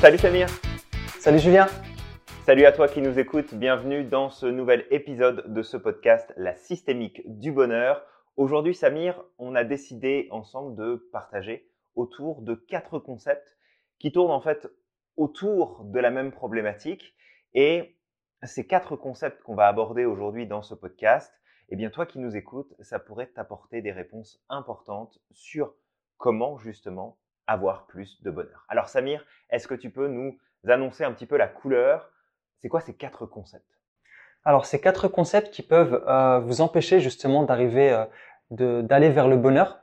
Salut 0.00 0.18
Samir. 0.18 0.46
Salut 1.18 1.38
Julien. 1.38 1.66
Salut 2.44 2.66
à 2.66 2.72
toi 2.72 2.86
qui 2.86 3.00
nous 3.00 3.18
écoutes, 3.18 3.54
bienvenue 3.54 4.04
dans 4.04 4.28
ce 4.28 4.44
nouvel 4.44 4.86
épisode 4.90 5.50
de 5.54 5.62
ce 5.62 5.78
podcast 5.78 6.34
La 6.36 6.54
systémique 6.54 7.22
du 7.24 7.50
bonheur. 7.50 8.04
Aujourd'hui 8.36 8.74
Samir, 8.74 9.24
on 9.38 9.54
a 9.54 9.64
décidé 9.64 10.28
ensemble 10.30 10.76
de 10.76 11.08
partager 11.12 11.70
autour 11.94 12.42
de 12.42 12.54
quatre 12.54 12.98
concepts 12.98 13.56
qui 13.98 14.12
tournent 14.12 14.32
en 14.32 14.42
fait 14.42 14.68
autour 15.16 15.82
de 15.84 15.98
la 15.98 16.10
même 16.10 16.30
problématique. 16.30 17.14
Et 17.54 17.96
ces 18.42 18.66
quatre 18.66 18.96
concepts 18.96 19.42
qu'on 19.44 19.54
va 19.54 19.66
aborder 19.66 20.04
aujourd'hui 20.04 20.46
dans 20.46 20.62
ce 20.62 20.74
podcast, 20.74 21.32
eh 21.70 21.76
bien 21.76 21.88
toi 21.88 22.04
qui 22.04 22.18
nous 22.18 22.36
écoutes, 22.36 22.74
ça 22.80 22.98
pourrait 22.98 23.28
t'apporter 23.28 23.80
des 23.80 23.92
réponses 23.92 24.44
importantes 24.50 25.18
sur 25.32 25.74
comment 26.18 26.58
justement 26.58 27.16
avoir 27.46 27.86
plus 27.86 28.22
de 28.22 28.30
bonheur. 28.30 28.64
Alors 28.68 28.88
Samir, 28.88 29.24
est-ce 29.50 29.68
que 29.68 29.74
tu 29.74 29.90
peux 29.90 30.08
nous 30.08 30.38
annoncer 30.66 31.04
un 31.04 31.12
petit 31.12 31.26
peu 31.26 31.36
la 31.36 31.48
couleur? 31.48 32.10
C'est 32.58 32.68
quoi 32.68 32.80
ces 32.80 32.94
quatre 32.94 33.26
concepts? 33.26 33.78
Alors 34.44 34.66
ces 34.66 34.80
quatre 34.80 35.08
concepts 35.08 35.50
qui 35.50 35.62
peuvent 35.62 36.04
euh, 36.06 36.38
vous 36.40 36.60
empêcher 36.60 37.00
justement 37.00 37.42
d'arriver, 37.42 37.92
euh, 38.50 38.82
d'aller 38.82 39.10
vers 39.10 39.28
le 39.28 39.36
bonheur. 39.36 39.80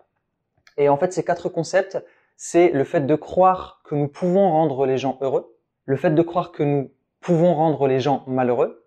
Et 0.78 0.90
en 0.90 0.98
fait 0.98 1.14
ces 1.14 1.24
quatre 1.24 1.50
concepts, 1.50 2.04
c'est 2.38 2.70
le 2.70 2.84
fait 2.84 3.06
de 3.06 3.16
croire 3.16 3.82
que 3.86 3.96
nous 3.96 4.08
pouvons 4.08 4.50
rendre 4.50 4.86
les 4.86 4.98
gens 4.98 5.18
heureux, 5.22 5.56
le 5.86 5.96
fait 5.96 6.12
de 6.12 6.22
croire 6.22 6.52
que 6.52 6.64
nous 6.64 6.92
pouvons 7.20 7.54
rendre 7.54 7.88
les 7.88 8.00
gens 8.00 8.24
malheureux, 8.28 8.86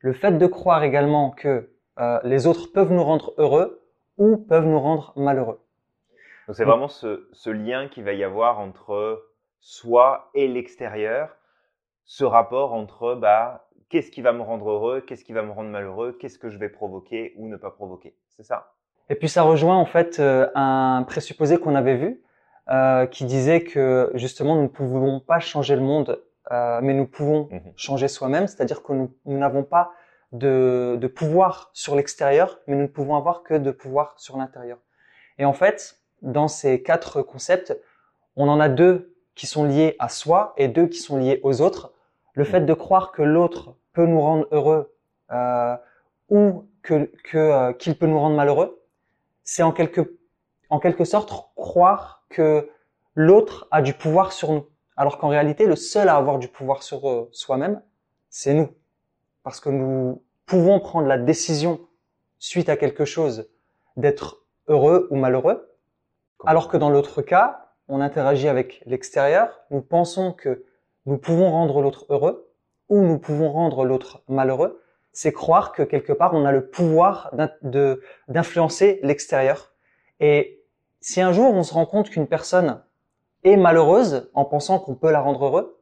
le 0.00 0.12
fait 0.12 0.32
de 0.32 0.46
croire 0.46 0.82
également 0.84 1.30
que 1.30 1.70
euh, 1.98 2.20
les 2.24 2.46
autres 2.46 2.72
peuvent 2.72 2.92
nous 2.92 3.02
rendre 3.02 3.34
heureux 3.38 3.82
ou 4.18 4.36
peuvent 4.36 4.66
nous 4.66 4.80
rendre 4.80 5.12
malheureux. 5.16 5.60
Donc 6.46 6.56
c'est 6.56 6.64
vraiment 6.64 6.88
ce, 6.88 7.28
ce 7.32 7.50
lien 7.50 7.88
qu'il 7.88 8.04
va 8.04 8.12
y 8.12 8.22
avoir 8.24 8.58
entre 8.60 9.24
soi 9.60 10.30
et 10.34 10.46
l'extérieur, 10.48 11.36
ce 12.04 12.24
rapport 12.24 12.72
entre 12.72 13.14
bah, 13.14 13.68
qu'est-ce 13.88 14.10
qui 14.10 14.22
va 14.22 14.32
me 14.32 14.42
rendre 14.42 14.70
heureux, 14.70 15.00
qu'est-ce 15.00 15.24
qui 15.24 15.32
va 15.32 15.42
me 15.42 15.50
rendre 15.50 15.70
malheureux, 15.70 16.16
qu'est-ce 16.20 16.38
que 16.38 16.48
je 16.50 16.58
vais 16.58 16.68
provoquer 16.68 17.34
ou 17.36 17.48
ne 17.48 17.56
pas 17.56 17.70
provoquer. 17.70 18.16
C'est 18.36 18.44
ça 18.44 18.74
Et 19.10 19.16
puis 19.16 19.28
ça 19.28 19.42
rejoint 19.42 19.76
en 19.76 19.86
fait 19.86 20.20
euh, 20.20 20.48
un 20.54 21.02
présupposé 21.06 21.58
qu'on 21.58 21.74
avait 21.74 21.96
vu 21.96 22.22
euh, 22.68 23.06
qui 23.06 23.24
disait 23.24 23.62
que 23.64 24.10
justement 24.14 24.54
nous 24.56 24.62
ne 24.64 24.68
pouvons 24.68 25.20
pas 25.20 25.40
changer 25.40 25.74
le 25.74 25.82
monde, 25.82 26.22
euh, 26.52 26.80
mais 26.82 26.94
nous 26.94 27.06
pouvons 27.06 27.48
Mhm. 27.50 27.72
changer 27.76 28.08
soi-même, 28.08 28.46
c'est-à-dire 28.46 28.82
que 28.84 28.92
nous 28.92 29.12
nous 29.24 29.38
n'avons 29.38 29.64
pas 29.64 29.90
de, 30.32 30.96
de 31.00 31.06
pouvoir 31.08 31.70
sur 31.72 31.96
l'extérieur, 31.96 32.58
mais 32.66 32.74
nous 32.76 32.82
ne 32.82 32.86
pouvons 32.88 33.16
avoir 33.16 33.42
que 33.42 33.54
de 33.54 33.70
pouvoir 33.72 34.14
sur 34.18 34.36
l'intérieur. 34.36 34.78
Et 35.38 35.44
en 35.44 35.52
fait, 35.52 35.96
dans 36.26 36.48
ces 36.48 36.82
quatre 36.82 37.22
concepts, 37.22 37.78
on 38.36 38.48
en 38.48 38.60
a 38.60 38.68
deux 38.68 39.14
qui 39.34 39.46
sont 39.46 39.64
liés 39.64 39.96
à 39.98 40.08
soi 40.08 40.52
et 40.56 40.68
deux 40.68 40.86
qui 40.88 40.98
sont 40.98 41.16
liés 41.16 41.40
aux 41.42 41.62
autres. 41.62 41.92
Le 42.34 42.44
fait 42.44 42.60
de 42.60 42.74
croire 42.74 43.12
que 43.12 43.22
l'autre 43.22 43.76
peut 43.92 44.06
nous 44.06 44.20
rendre 44.20 44.46
heureux 44.50 44.94
euh, 45.30 45.76
ou 46.28 46.68
que 46.82 47.10
que, 47.24 47.38
euh, 47.38 47.72
qu'il 47.72 47.96
peut 47.96 48.06
nous 48.06 48.18
rendre 48.18 48.36
malheureux, 48.36 48.82
c'est 49.44 49.62
en 49.62 49.72
quelque 49.72 50.18
en 50.68 50.80
quelque 50.80 51.04
sorte 51.04 51.32
croire 51.54 52.24
que 52.28 52.68
l'autre 53.14 53.68
a 53.70 53.80
du 53.80 53.94
pouvoir 53.94 54.32
sur 54.32 54.52
nous, 54.52 54.66
alors 54.96 55.18
qu'en 55.18 55.28
réalité, 55.28 55.66
le 55.66 55.76
seul 55.76 56.08
à 56.08 56.16
avoir 56.16 56.38
du 56.38 56.48
pouvoir 56.48 56.82
sur 56.82 57.08
euh, 57.08 57.28
soi-même, 57.32 57.82
c'est 58.30 58.52
nous, 58.52 58.68
parce 59.44 59.60
que 59.60 59.70
nous 59.70 60.22
pouvons 60.44 60.80
prendre 60.80 61.06
la 61.06 61.18
décision 61.18 61.80
suite 62.38 62.68
à 62.68 62.76
quelque 62.76 63.04
chose 63.04 63.48
d'être 63.96 64.42
heureux 64.68 65.06
ou 65.10 65.16
malheureux, 65.16 65.75
alors 66.44 66.68
que 66.68 66.76
dans 66.76 66.90
l'autre 66.90 67.22
cas, 67.22 67.72
on 67.88 68.00
interagit 68.00 68.48
avec 68.48 68.82
l'extérieur, 68.86 69.60
nous 69.70 69.80
pensons 69.80 70.32
que 70.32 70.64
nous 71.06 71.18
pouvons 71.18 71.50
rendre 71.50 71.80
l'autre 71.80 72.06
heureux 72.08 72.52
ou 72.88 73.00
nous 73.02 73.18
pouvons 73.18 73.50
rendre 73.50 73.84
l'autre 73.84 74.22
malheureux, 74.28 74.82
c'est 75.12 75.32
croire 75.32 75.72
que 75.72 75.82
quelque 75.82 76.12
part 76.12 76.34
on 76.34 76.44
a 76.44 76.52
le 76.52 76.68
pouvoir 76.68 77.32
d'influencer 78.28 79.00
l'extérieur. 79.02 79.72
Et 80.20 80.64
si 81.00 81.20
un 81.20 81.32
jour 81.32 81.54
on 81.54 81.62
se 81.62 81.74
rend 81.74 81.86
compte 81.86 82.10
qu'une 82.10 82.26
personne 82.26 82.82
est 83.44 83.56
malheureuse 83.56 84.30
en 84.34 84.44
pensant 84.44 84.78
qu'on 84.78 84.94
peut 84.94 85.10
la 85.10 85.20
rendre 85.20 85.46
heureuse, 85.46 85.72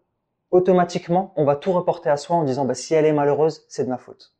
automatiquement 0.51 1.33
on 1.37 1.45
va 1.45 1.57
tout 1.57 1.73
reporter 1.73 2.11
à 2.11 2.17
soi 2.17 2.37
en 2.37 2.45
disant 2.45 2.65
bah, 2.65 2.75
si 2.75 2.95
elle 2.95 3.07
est 3.07 3.13
malheureuse, 3.13 3.65
c'est 3.69 3.85
de 3.85 3.89
ma 3.89 3.99
faute. 3.99 4.35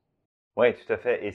Oui, 0.57 0.75
tout 0.75 0.93
à 0.93 0.97
fait. 0.97 1.35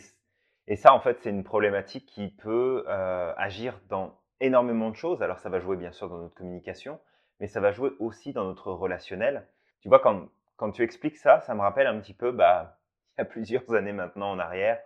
Et 0.69 0.75
ça, 0.75 0.93
en 0.93 0.99
fait, 0.99 1.17
c'est 1.21 1.31
une 1.31 1.43
problématique 1.43 2.05
qui 2.05 2.29
peut 2.29 2.85
euh, 2.87 3.33
agir 3.37 3.81
dans 3.89 4.18
énormément 4.41 4.89
de 4.89 4.95
choses. 4.95 5.21
Alors, 5.21 5.39
ça 5.39 5.49
va 5.49 5.59
jouer 5.59 5.77
bien 5.77 5.91
sûr 5.91 6.09
dans 6.09 6.17
notre 6.17 6.35
communication, 6.35 6.99
mais 7.39 7.47
ça 7.47 7.59
va 7.59 7.71
jouer 7.71 7.91
aussi 7.99 8.33
dans 8.33 8.45
notre 8.45 8.71
relationnel. 8.71 9.47
Tu 9.81 9.89
vois, 9.89 9.99
quand, 9.99 10.27
quand 10.57 10.71
tu 10.71 10.83
expliques 10.83 11.17
ça, 11.17 11.41
ça 11.41 11.55
me 11.55 11.61
rappelle 11.61 11.87
un 11.87 11.99
petit 11.99 12.13
peu, 12.13 12.31
bah, 12.31 12.79
il 13.17 13.21
y 13.21 13.23
a 13.23 13.25
plusieurs 13.25 13.71
années 13.73 13.93
maintenant 13.93 14.31
en 14.31 14.39
arrière, 14.39 14.79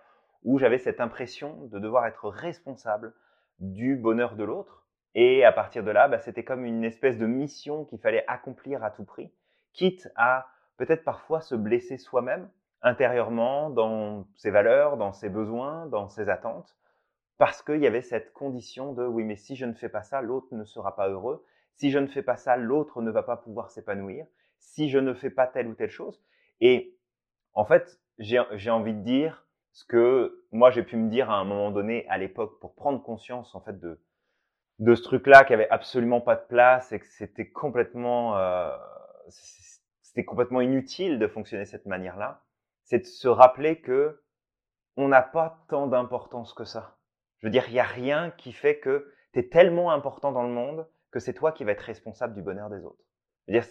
où 0.44 0.60
j'avais 0.60 0.78
cette 0.78 1.00
impression 1.00 1.66
de 1.72 1.80
devoir 1.80 2.06
être 2.06 2.30
responsable 2.30 3.14
du 3.60 3.96
bonheur 3.96 4.36
de 4.36 4.44
l'autre. 4.44 4.86
Et 5.16 5.46
à 5.46 5.52
partir 5.52 5.84
de 5.84 5.92
là, 5.92 6.08
bah, 6.08 6.20
c'était 6.20 6.44
comme 6.44 6.66
une 6.66 6.84
espèce 6.84 7.18
de 7.18 7.26
mission 7.26 7.86
qu'il 7.86 8.00
fallait 8.00 8.26
accomplir 8.28 8.84
à 8.84 8.92
tout 8.92 9.06
prix, 9.06 9.32
quitte 9.74 10.10
à 10.16 10.48
peut-être 10.78 11.04
parfois 11.04 11.42
se 11.42 11.56
blesser 11.56 11.98
soi-même 11.98 12.50
intérieurement 12.82 13.70
dans 13.70 14.28
ses 14.36 14.52
valeurs, 14.52 14.98
dans 14.98 15.14
ses 15.14 15.30
besoins, 15.30 15.86
dans 15.88 16.10
ses 16.10 16.30
attentes, 16.30 16.76
parce 17.38 17.62
qu'il 17.62 17.82
y 17.82 17.88
avait 17.88 18.02
cette 18.02 18.34
condition 18.34 18.94
de 18.94 19.06
oui, 19.06 19.24
mais 19.24 19.36
si 19.36 19.56
je 19.56 19.66
ne 19.66 19.74
fais 19.74 19.90
pas 19.90 20.04
ça, 20.04 20.22
l'autre 20.22 20.48
ne 20.52 20.64
sera 20.64 20.96
pas 20.96 21.10
heureux. 21.10 21.46
Si 21.76 21.92
je 21.92 22.00
ne 22.00 22.08
fais 22.08 22.22
pas 22.22 22.38
ça, 22.38 22.58
l'autre 22.58 23.02
ne 23.02 23.12
va 23.12 23.24
pas 23.24 23.38
pouvoir 23.38 23.72
s'épanouir. 23.72 24.26
Si 24.60 24.90
je 24.90 25.00
ne 25.00 25.14
fais 25.14 25.30
pas 25.30 25.48
telle 25.48 25.68
ou 25.68 25.74
telle 25.74 25.90
chose. 25.90 26.22
Et 26.62 26.98
en 27.54 27.66
fait, 27.66 28.00
j'ai 28.20 28.70
envie 28.70 28.94
de 28.94 29.02
dire 29.02 29.48
ce 29.72 29.86
que 29.86 30.46
moi 30.52 30.70
j'ai 30.70 30.84
pu 30.84 30.98
me 30.98 31.10
dire 31.10 31.32
à 31.32 31.36
un 31.36 31.46
moment 31.46 31.72
donné 31.72 32.08
à 32.08 32.18
l'époque 32.20 32.60
pour 32.60 32.76
prendre 32.76 33.02
conscience 33.02 33.56
en 33.56 33.62
fait 33.62 33.80
de 33.80 34.00
de 34.80 34.96
ce 34.96 35.02
truc-là 35.02 35.44
qui 35.46 35.54
avait 35.54 35.70
absolument 35.70 36.22
pas 36.22 36.36
de 36.36 36.46
place 36.48 36.92
et 36.92 37.00
que 37.00 37.08
c'était 37.08 37.50
complètement 37.50 38.38
euh, 38.38 38.70
c'était 40.04 40.26
complètement 40.26 40.62
inutile 40.62 41.18
de 41.18 41.28
fonctionner 41.28 41.66
cette 41.66 41.88
manière-là 41.88 42.44
c'est 42.84 43.00
de 43.00 43.06
se 43.06 43.28
rappeler 43.28 43.82
que 43.82 44.22
on 44.96 45.08
n'a 45.08 45.22
pas 45.22 45.66
tant 45.70 45.88
d'importance 45.88 46.54
que 46.54 46.66
ça. 46.66 46.98
Je 47.44 47.48
veux 47.48 47.52
dire, 47.52 47.66
il 47.68 47.74
n'y 47.74 47.80
a 47.80 47.84
rien 47.84 48.32
qui 48.38 48.54
fait 48.54 48.80
que 48.80 49.12
tu 49.34 49.40
es 49.40 49.50
tellement 49.50 49.92
important 49.92 50.32
dans 50.32 50.44
le 50.44 50.50
monde 50.50 50.88
que 51.12 51.20
c'est 51.20 51.34
toi 51.34 51.52
qui 51.52 51.66
vas 51.66 51.74
être 51.74 51.82
responsable 51.82 52.34
du 52.34 52.42
bonheur 52.42 52.70
des 52.70 52.84
autres. 52.86 53.04
Je 53.48 53.54
veux 53.54 53.60
dire, 53.60 53.68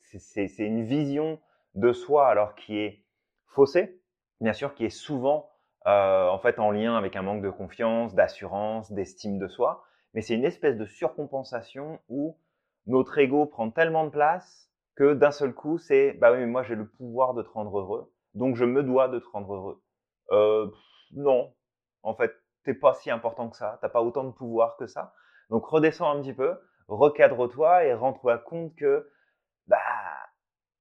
c'est, 0.00 0.64
une 0.64 0.86
vision 0.86 1.38
de 1.74 1.92
soi 1.92 2.28
alors 2.28 2.54
qui 2.54 2.78
est 2.78 3.04
faussée, 3.46 4.00
bien 4.40 4.54
sûr, 4.54 4.74
qui 4.74 4.86
est 4.86 4.90
souvent 4.90 5.50
euh, 5.86 6.28
en 6.28 6.38
fait 6.38 6.58
en 6.58 6.70
lien 6.70 6.96
avec 6.96 7.14
un 7.14 7.22
manque 7.22 7.42
de 7.42 7.50
confiance, 7.50 8.14
d'assurance, 8.14 8.90
d'estime 8.90 9.38
de 9.38 9.48
soi, 9.48 9.84
mais 10.14 10.22
c'est 10.22 10.34
une 10.34 10.44
espèce 10.44 10.76
de 10.76 10.86
surcompensation 10.86 12.00
où 12.08 12.36
notre 12.86 13.18
ego 13.18 13.46
prend 13.46 13.70
tellement 13.70 14.04
de 14.04 14.10
place 14.10 14.70
que 14.96 15.14
d'un 15.14 15.30
seul 15.30 15.54
coup, 15.54 15.78
c'est 15.78 16.12
bah 16.14 16.32
oui, 16.32 16.38
mais 16.38 16.46
moi 16.46 16.62
j'ai 16.62 16.74
le 16.74 16.88
pouvoir 16.88 17.34
de 17.34 17.42
te 17.42 17.50
rendre 17.50 17.78
heureux 17.78 18.10
donc 18.34 18.56
je 18.56 18.64
me 18.64 18.82
dois 18.82 19.08
de 19.08 19.18
te 19.18 19.28
rendre 19.28 19.54
heureux. 19.54 19.82
Euh, 20.30 20.70
non, 21.12 21.52
en 22.02 22.14
fait, 22.14 22.32
t'es 22.64 22.74
pas 22.74 22.94
si 22.94 23.10
important 23.10 23.48
que 23.50 23.56
ça, 23.56 23.78
t'as 23.80 23.88
pas 23.88 24.02
autant 24.02 24.24
de 24.24 24.32
pouvoir 24.32 24.76
que 24.76 24.86
ça. 24.86 25.14
Donc 25.50 25.66
redescends 25.66 26.10
un 26.10 26.20
petit 26.20 26.34
peu, 26.34 26.58
recadre-toi 26.88 27.84
et 27.84 27.94
rends-toi 27.94 28.38
compte 28.38 28.74
que 28.76 29.10
bah 29.66 29.78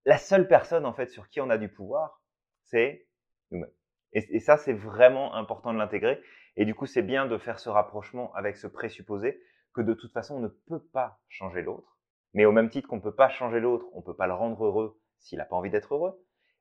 la 0.05 0.17
seule 0.17 0.47
personne 0.47 0.85
en 0.85 0.93
fait 0.93 1.07
sur 1.09 1.27
qui 1.29 1.41
on 1.41 1.49
a 1.49 1.57
du 1.57 1.69
pouvoir, 1.69 2.21
c'est 2.63 3.07
nous-mêmes. 3.51 3.71
Et, 4.13 4.35
et 4.35 4.39
ça, 4.39 4.57
c'est 4.57 4.73
vraiment 4.73 5.35
important 5.35 5.73
de 5.73 5.77
l'intégrer. 5.77 6.21
Et 6.55 6.65
du 6.65 6.73
coup, 6.73 6.87
c'est 6.87 7.03
bien 7.03 7.27
de 7.27 7.37
faire 7.37 7.59
ce 7.59 7.69
rapprochement 7.69 8.33
avec 8.33 8.57
ce 8.57 8.67
présupposé 8.67 9.39
que 9.73 9.81
de 9.81 9.93
toute 9.93 10.11
façon, 10.11 10.37
on 10.37 10.39
ne 10.39 10.47
peut 10.47 10.83
pas 10.93 11.19
changer 11.27 11.61
l'autre. 11.61 11.97
Mais 12.33 12.45
au 12.45 12.51
même 12.51 12.69
titre 12.69 12.87
qu'on 12.87 12.99
peut 12.99 13.13
pas 13.13 13.29
changer 13.29 13.59
l'autre, 13.59 13.85
on 13.93 14.01
peut 14.01 14.15
pas 14.15 14.27
le 14.27 14.33
rendre 14.33 14.65
heureux 14.65 14.99
s'il 15.19 15.37
n'a 15.37 15.45
pas 15.45 15.55
envie 15.55 15.69
d'être 15.69 15.93
heureux 15.93 16.19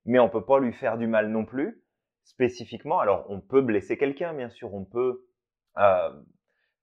mais 0.08 0.18
on 0.18 0.28
peut 0.30 0.44
pas 0.44 0.58
lui 0.58 0.72
faire 0.72 0.98
du 0.98 1.06
mal 1.06 1.28
non 1.28 1.44
plus 1.44 1.82
spécifiquement. 2.28 3.00
Alors 3.00 3.24
on 3.30 3.40
peut 3.40 3.62
blesser 3.62 3.96
quelqu'un, 3.96 4.34
bien 4.34 4.50
sûr, 4.50 4.74
on 4.74 4.84
peut 4.84 5.26
euh, 5.78 6.12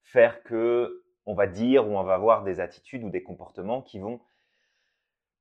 faire 0.02 0.42
que 0.42 1.04
on 1.24 1.34
va 1.34 1.46
dire 1.46 1.88
ou 1.88 1.96
on 1.96 2.02
va 2.02 2.14
avoir 2.14 2.42
des 2.42 2.60
attitudes 2.60 3.04
ou 3.04 3.10
des 3.10 3.22
comportements 3.22 3.80
qui 3.80 3.98
vont 3.98 4.20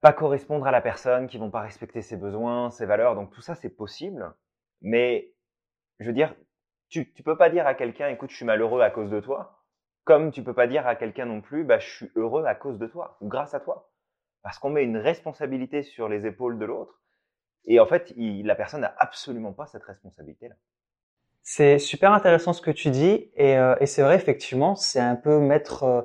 pas 0.02 0.14
correspondre 0.14 0.68
à 0.68 0.72
la 0.72 0.82
personne, 0.82 1.28
qui 1.28 1.40
vont 1.40 1.50
pas 1.50 1.62
respecter 1.62 2.04
ses 2.04 2.18
besoins, 2.18 2.70
ses 2.70 2.86
valeurs. 2.86 3.16
Donc 3.16 3.32
tout 3.32 3.42
ça 3.42 3.56
c'est 3.56 3.76
possible, 3.76 4.32
mais 4.82 5.34
je 6.00 6.06
veux 6.06 6.14
dire, 6.14 6.36
tu 6.90 7.06
peux 7.24 7.38
pas 7.38 7.50
dire 7.50 7.66
à 7.66 7.74
quelqu'un, 7.74 8.10
écoute, 8.10 8.30
je 8.30 8.36
suis 8.36 8.46
malheureux 8.46 8.82
à 8.82 8.92
cause 8.92 9.10
de 9.10 9.20
toi, 9.20 9.64
comme 10.04 10.32
tu 10.32 10.44
peux 10.44 10.54
pas 10.54 10.68
dire 10.68 10.86
à 10.86 10.96
quelqu'un 10.96 11.26
non 11.26 11.42
plus, 11.42 11.64
bah 11.64 11.80
je 11.80 11.90
suis 11.90 12.12
heureux 12.16 12.46
à 12.46 12.54
cause 12.54 12.78
de 12.78 12.86
toi 12.86 13.18
ou 13.22 13.28
grâce 13.28 13.56
à 13.56 13.60
toi, 13.60 13.92
parce 14.44 14.60
qu'on 14.60 14.70
met 14.70 14.84
une 14.84 14.98
responsabilité 14.98 15.82
sur 15.82 16.08
les 16.08 16.28
épaules 16.28 16.60
de 16.60 16.66
l'autre 16.66 17.02
et 17.68 17.80
en 17.80 17.86
fait, 17.86 18.14
la 18.18 18.56
personne 18.56 18.82
n'a 18.82 18.94
absolument 18.98 19.52
pas 19.52 19.66
cette 19.66 19.84
responsabilité-là. 19.84 20.56
C'est 21.42 21.78
super 21.78 22.12
intéressant 22.12 22.54
ce 22.54 22.62
que 22.62 22.72
tu 22.72 22.90
dis 22.90 23.30
et, 23.36 23.58
euh, 23.58 23.76
c'est 23.86 24.02
vrai 24.02 24.16
effectivement, 24.16 24.76
c'est 24.76 25.00
un 25.00 25.16
peu 25.16 25.40
mettre 25.40 25.84
euh, 25.84 26.02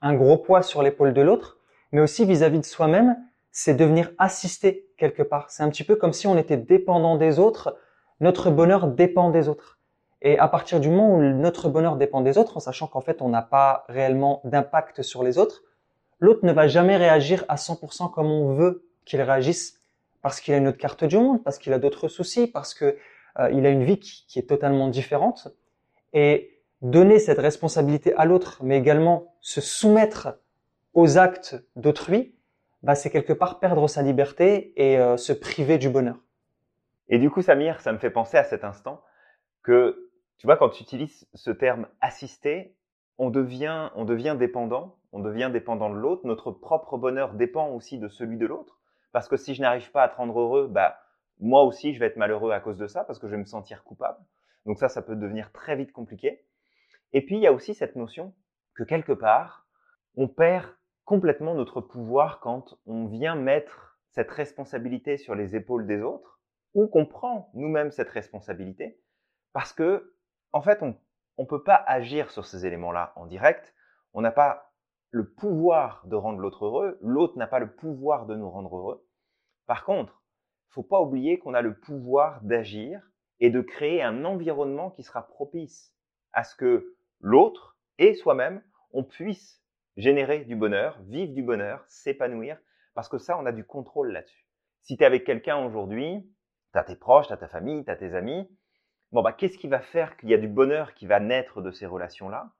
un 0.00 0.14
gros 0.14 0.38
poids 0.38 0.62
sur 0.62 0.82
l'épaule 0.82 1.12
de 1.12 1.20
l'autre, 1.20 1.58
mais 1.92 2.00
aussi 2.00 2.24
vis-à-vis 2.24 2.58
de 2.58 2.64
soi-même, 2.64 3.16
c'est 3.50 3.74
devenir 3.74 4.12
assisté 4.16 4.88
quelque 4.96 5.22
part. 5.22 5.50
C'est 5.50 5.62
un 5.62 5.68
petit 5.68 5.84
peu 5.84 5.94
comme 5.94 6.14
si 6.14 6.26
on 6.26 6.38
était 6.38 6.56
dépendant 6.56 7.16
des 7.16 7.38
autres. 7.38 7.76
Notre 8.20 8.50
bonheur 8.50 8.86
dépend 8.86 9.28
des 9.28 9.48
autres. 9.48 9.78
Et 10.22 10.38
à 10.38 10.48
partir 10.48 10.80
du 10.80 10.88
moment 10.88 11.16
où 11.16 11.20
notre 11.20 11.68
bonheur 11.68 11.96
dépend 11.96 12.22
des 12.22 12.38
autres, 12.38 12.56
en 12.56 12.60
sachant 12.60 12.86
qu'en 12.86 13.02
fait 13.02 13.20
on 13.20 13.28
n'a 13.28 13.42
pas 13.42 13.84
réellement 13.88 14.40
d'impact 14.44 15.02
sur 15.02 15.22
les 15.22 15.36
autres, 15.36 15.64
l'autre 16.18 16.46
ne 16.46 16.52
va 16.52 16.66
jamais 16.66 16.96
réagir 16.96 17.44
à 17.48 17.56
100% 17.56 18.10
comme 18.10 18.30
on 18.30 18.54
veut 18.54 18.88
qu'il 19.04 19.20
réagisse 19.20 19.81
parce 20.22 20.40
qu'il 20.40 20.54
a 20.54 20.56
une 20.56 20.68
autre 20.68 20.78
carte 20.78 21.04
du 21.04 21.18
monde, 21.18 21.42
parce 21.42 21.58
qu'il 21.58 21.72
a 21.72 21.78
d'autres 21.78 22.08
soucis, 22.08 22.46
parce 22.46 22.74
que 22.74 22.96
euh, 23.38 23.50
il 23.50 23.66
a 23.66 23.70
une 23.70 23.84
vie 23.84 23.98
qui, 23.98 24.38
est 24.38 24.48
totalement 24.48 24.88
différente. 24.88 25.48
Et 26.12 26.60
donner 26.80 27.18
cette 27.18 27.38
responsabilité 27.38 28.14
à 28.14 28.24
l'autre, 28.24 28.58
mais 28.62 28.78
également 28.78 29.34
se 29.40 29.60
soumettre 29.60 30.38
aux 30.94 31.18
actes 31.18 31.56
d'autrui, 31.76 32.34
bah, 32.82 32.94
c'est 32.94 33.10
quelque 33.10 33.32
part 33.32 33.60
perdre 33.60 33.88
sa 33.88 34.02
liberté 34.02 34.72
et 34.76 34.98
euh, 34.98 35.16
se 35.16 35.32
priver 35.32 35.78
du 35.78 35.88
bonheur. 35.88 36.18
Et 37.08 37.18
du 37.18 37.30
coup, 37.30 37.42
Samir, 37.42 37.80
ça 37.80 37.92
me 37.92 37.98
fait 37.98 38.10
penser 38.10 38.36
à 38.36 38.44
cet 38.44 38.64
instant 38.64 39.02
que, 39.62 40.10
tu 40.38 40.46
vois, 40.46 40.56
quand 40.56 40.70
tu 40.70 40.82
utilises 40.82 41.26
ce 41.34 41.50
terme 41.50 41.86
assister, 42.00 42.74
on 43.18 43.30
devient, 43.30 43.90
on 43.94 44.04
devient 44.04 44.36
dépendant, 44.38 44.96
on 45.12 45.20
devient 45.20 45.50
dépendant 45.52 45.90
de 45.90 45.94
l'autre. 45.94 46.26
Notre 46.26 46.50
propre 46.50 46.96
bonheur 46.96 47.34
dépend 47.34 47.68
aussi 47.68 47.98
de 47.98 48.08
celui 48.08 48.36
de 48.36 48.46
l'autre. 48.46 48.81
Parce 49.12 49.28
que 49.28 49.36
si 49.36 49.54
je 49.54 49.62
n'arrive 49.62 49.90
pas 49.92 50.02
à 50.02 50.08
te 50.08 50.16
rendre 50.16 50.38
heureux, 50.38 50.68
bah, 50.68 50.98
moi 51.38 51.62
aussi, 51.62 51.94
je 51.94 52.00
vais 52.00 52.06
être 52.06 52.16
malheureux 52.16 52.52
à 52.52 52.60
cause 52.60 52.78
de 52.78 52.86
ça, 52.86 53.04
parce 53.04 53.18
que 53.18 53.26
je 53.26 53.32
vais 53.32 53.40
me 53.40 53.46
sentir 53.46 53.84
coupable. 53.84 54.18
Donc 54.66 54.78
ça, 54.78 54.88
ça 54.88 55.02
peut 55.02 55.16
devenir 55.16 55.52
très 55.52 55.76
vite 55.76 55.92
compliqué. 55.92 56.44
Et 57.12 57.24
puis, 57.24 57.36
il 57.36 57.42
y 57.42 57.46
a 57.46 57.52
aussi 57.52 57.74
cette 57.74 57.96
notion 57.96 58.34
que 58.74 58.84
quelque 58.84 59.12
part, 59.12 59.66
on 60.16 60.28
perd 60.28 60.66
complètement 61.04 61.54
notre 61.54 61.80
pouvoir 61.80 62.40
quand 62.40 62.78
on 62.86 63.06
vient 63.06 63.34
mettre 63.34 63.98
cette 64.10 64.30
responsabilité 64.30 65.16
sur 65.16 65.34
les 65.34 65.56
épaules 65.56 65.86
des 65.86 66.00
autres, 66.00 66.40
ou 66.74 66.86
qu'on 66.86 67.06
prend 67.06 67.50
nous-mêmes 67.54 67.90
cette 67.90 68.10
responsabilité, 68.10 68.98
parce 69.52 69.72
que, 69.72 70.14
en 70.52 70.62
fait, 70.62 70.82
on 70.82 70.96
ne 71.38 71.44
peut 71.46 71.62
pas 71.62 71.82
agir 71.86 72.30
sur 72.30 72.46
ces 72.46 72.66
éléments-là 72.66 73.12
en 73.16 73.26
direct. 73.26 73.74
On 74.14 74.20
n'a 74.20 74.30
pas 74.30 74.71
le 75.12 75.28
pouvoir 75.28 76.06
de 76.06 76.16
rendre 76.16 76.38
l'autre 76.38 76.64
heureux, 76.64 76.98
l'autre 77.02 77.36
n'a 77.36 77.46
pas 77.46 77.58
le 77.58 77.70
pouvoir 77.70 78.24
de 78.24 78.34
nous 78.34 78.48
rendre 78.48 78.74
heureux. 78.74 79.06
Par 79.66 79.84
contre, 79.84 80.22
faut 80.70 80.82
pas 80.82 81.02
oublier 81.02 81.38
qu'on 81.38 81.52
a 81.52 81.60
le 81.60 81.78
pouvoir 81.78 82.40
d'agir 82.42 83.10
et 83.38 83.50
de 83.50 83.60
créer 83.60 84.02
un 84.02 84.24
environnement 84.24 84.90
qui 84.90 85.02
sera 85.02 85.28
propice 85.28 85.94
à 86.32 86.44
ce 86.44 86.56
que 86.56 86.96
l'autre 87.20 87.76
et 87.98 88.14
soi-même, 88.14 88.62
on 88.92 89.04
puisse 89.04 89.62
générer 89.98 90.46
du 90.46 90.56
bonheur, 90.56 90.98
vivre 91.02 91.34
du 91.34 91.42
bonheur, 91.42 91.84
s'épanouir, 91.88 92.58
parce 92.94 93.10
que 93.10 93.18
ça, 93.18 93.38
on 93.38 93.44
a 93.44 93.52
du 93.52 93.64
contrôle 93.64 94.12
là-dessus. 94.12 94.46
Si 94.80 94.96
tu 94.96 95.02
es 95.02 95.06
avec 95.06 95.24
quelqu'un 95.24 95.62
aujourd'hui, 95.62 96.26
tu 96.72 96.78
as 96.78 96.84
tes 96.84 96.96
proches, 96.96 97.26
tu 97.26 97.34
as 97.34 97.36
ta 97.36 97.48
famille, 97.48 97.84
tu 97.84 97.90
as 97.90 97.96
tes 97.96 98.14
amis, 98.14 98.48
bon, 99.12 99.20
bah, 99.22 99.32
qu'est-ce 99.32 99.58
qui 99.58 99.68
va 99.68 99.80
faire 99.80 100.16
qu'il 100.16 100.30
y 100.30 100.34
a 100.34 100.38
du 100.38 100.48
bonheur 100.48 100.94
qui 100.94 101.06
va 101.06 101.20
naître 101.20 101.60
de 101.60 101.70
ces 101.70 101.84
relations-là? 101.84 102.50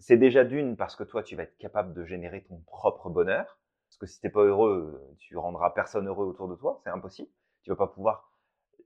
C'est 0.00 0.16
déjà 0.16 0.44
d'une 0.44 0.76
parce 0.76 0.96
que 0.96 1.04
toi, 1.04 1.22
tu 1.22 1.36
vas 1.36 1.44
être 1.44 1.56
capable 1.58 1.92
de 1.94 2.04
générer 2.04 2.42
ton 2.44 2.58
propre 2.66 3.10
bonheur. 3.10 3.58
Parce 3.88 3.98
que 3.98 4.06
si 4.06 4.20
t'es 4.20 4.30
pas 4.30 4.42
heureux, 4.42 5.14
tu 5.18 5.36
rendras 5.36 5.70
personne 5.70 6.08
heureux 6.08 6.26
autour 6.26 6.48
de 6.48 6.56
toi. 6.56 6.80
C'est 6.82 6.90
impossible. 6.90 7.28
Tu 7.62 7.70
vas 7.70 7.76
pas 7.76 7.86
pouvoir 7.86 8.32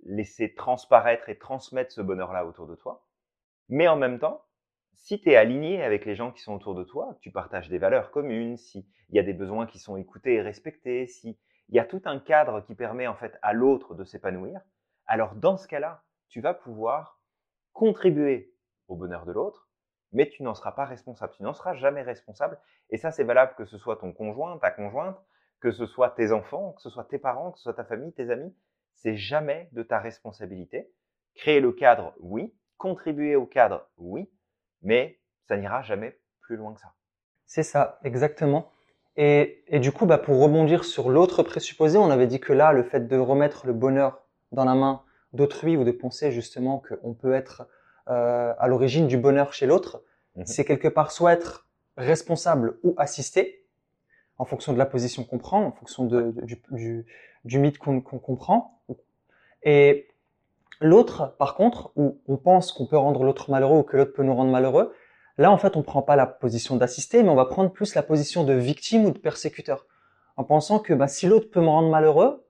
laisser 0.05 0.55
transparaître 0.55 1.29
et 1.29 1.39
transmettre 1.39 1.93
ce 1.93 2.01
bonheur-là 2.01 2.45
autour 2.47 2.67
de 2.67 2.75
toi. 2.75 3.07
Mais 3.69 3.87
en 3.87 3.97
même 3.97 4.19
temps, 4.19 4.45
si 4.93 5.21
tu 5.21 5.31
es 5.31 5.37
aligné 5.37 5.83
avec 5.83 6.05
les 6.05 6.17
gens 6.17 6.33
qui 6.33 6.43
sont 6.43 6.55
autour 6.55 6.75
de 6.75 6.85
toi, 6.85 7.17
tu 7.21 7.31
partages 7.31 7.69
des 7.69 7.79
valeurs 7.79 8.11
communes, 8.11 8.57
s'il 8.57 8.85
y 9.11 9.19
a 9.19 9.23
des 9.23 9.33
besoins 9.33 9.67
qui 9.67 9.79
sont 9.79 9.97
écoutés 9.97 10.35
et 10.35 10.43
respectés, 10.43 11.07
s'il 11.07 11.37
y 11.69 11.79
a 11.79 11.85
tout 11.85 12.03
un 12.07 12.19
cadre 12.19 12.61
qui 12.61 12.75
permet 12.75 13.07
en 13.07 13.15
fait 13.15 13.39
à 13.43 13.53
l'autre 13.53 13.95
de 13.95 14.05
s'épanouir, 14.05 14.61
alors 15.07 15.35
dans 15.37 15.57
ce 15.57 15.69
cas-là, 15.69 16.03
tu 16.29 16.41
vas 16.41 16.55
pouvoir 16.55 17.21
contribuer 17.73 18.55
au 18.89 18.97
bonheur 18.97 19.27
de 19.27 19.33
l'autre 19.33 19.64
mais 20.15 20.29
tu 20.31 20.43
n'en 20.43 20.55
seras 20.55 20.73
pas 20.73 20.87
responsable. 20.87 21.33
Tu 21.37 21.43
n'en 21.43 21.53
seras 21.53 21.75
jamais 21.75 22.03
responsable. 22.03 22.59
Et 22.91 22.97
ça, 22.97 23.11
c'est 23.11 23.25
valable 23.25 23.55
que 23.57 23.67
ce 23.67 23.77
soit 23.77 23.97
ton 23.97 24.13
conjoint, 24.13 24.57
ta 24.59 24.71
conjointe, 24.71 25.21
que 25.61 25.71
ce 25.73 25.87
soit 25.87 26.11
tes 26.11 26.33
enfants, 26.33 26.73
que 26.73 26.83
ce 26.83 26.89
soit 26.89 27.05
tes 27.05 27.19
parents, 27.19 27.53
que 27.53 27.59
ce 27.59 27.65
soit 27.65 27.75
ta 27.75 27.85
famille, 27.85 28.13
tes 28.13 28.31
amis. 28.31 28.55
C'est 28.95 29.17
jamais 29.17 29.69
de 29.73 29.83
ta 29.83 29.99
responsabilité. 29.99 30.91
Créer 31.35 31.61
le 31.61 31.73
cadre, 31.73 32.15
oui. 32.21 32.55
Contribuer 32.79 33.37
au 33.37 33.45
cadre, 33.45 33.89
oui. 33.99 34.31
Mais 34.83 35.19
ça 35.49 35.57
n'ira 35.57 35.83
jamais 35.83 36.19
plus 36.41 36.57
loin 36.57 36.75
que 36.75 36.81
ça. 36.81 36.95
C'est 37.47 37.63
ça, 37.63 37.99
exactement. 38.05 38.71
Et, 39.17 39.65
du 39.73 39.93
coup, 39.93 40.07
bah, 40.07 40.19
pour 40.19 40.41
rebondir 40.41 40.85
sur 40.85 41.09
l'autre 41.11 41.43
présupposé, 41.43 41.99
on 41.99 42.11
avait 42.11 42.27
dit 42.27 42.41
que 42.41 42.53
là, 42.53 42.73
le 42.73 42.83
fait 42.83 43.07
de 43.07 43.17
remettre 43.17 43.67
le 43.67 43.73
bonheur 43.73 44.25
dans 44.53 44.65
la 44.65 44.75
main 44.75 45.03
d'autrui 45.33 45.77
ou 45.77 45.85
de 45.85 45.93
penser 45.93 46.33
justement 46.33 46.81
qu'on 46.81 47.15
peut 47.15 47.35
être 47.35 47.69
à 48.07 48.67
l'origine 48.69 49.07
du 49.07 49.17
bonheur 49.17 49.53
chez 49.53 49.67
l'autre, 49.67 50.03
mhm. 50.37 50.47
c'est 50.47 50.65
quelque 50.65 50.89
part 50.89 51.11
soit 51.11 51.33
être 51.33 51.67
responsable 51.97 52.79
ou 52.83 52.95
assisté, 52.99 53.65
en 54.39 54.45
fonction 54.45 54.73
de 54.73 54.79
la 54.79 54.87
position 54.87 55.25
qu'on 55.25 55.39
prend, 55.39 55.65
en 55.65 55.73
fonction 55.73 56.05
de, 56.05 56.35
du, 56.43 56.61
du, 56.71 57.07
du, 57.45 57.59
mythe 57.59 57.79
qu'on 57.79 58.01
comprend. 58.01 58.81
Et 59.63 60.09
l'autre, 60.81 61.37
par 61.39 61.55
contre, 61.55 61.93
où 61.97 62.19
on 62.27 62.37
pense 62.37 62.73
qu'on 62.73 62.87
peut 62.87 62.97
rendre 62.97 63.23
l'autre 63.23 63.51
malheureux 63.51 63.79
ou 63.79 63.83
que 63.83 63.97
l'autre 63.97 64.13
peut 64.13 64.25
nous 64.25 64.35
rendre 64.35 64.51
malheureux, 64.51 64.93
là, 65.39 65.53
en 65.53 65.57
fait, 65.57 65.77
on 65.77 65.83
prend 65.83 66.03
pas 66.03 66.17
la 66.17 66.27
position 66.27 66.77
d'assisté, 66.77 67.23
mais 67.23 67.29
on 67.29 67.37
va 67.37 67.47
prendre 67.47 67.71
plus 67.71 67.95
la 67.95 68.03
position 68.03 68.45
de 68.45 68.55
victime 68.55 69.05
ou 69.05 69.11
de 69.11 69.19
persécuteur, 69.19 69.87
en 70.37 70.45
pensant 70.45 70.81
que 70.81 70.93
bah, 70.93 71.09
si 71.09 71.27
l'autre 71.27 71.51
peut 71.51 71.61
me 71.61 71.69
rendre 71.69 71.91
malheureux, 71.91 72.45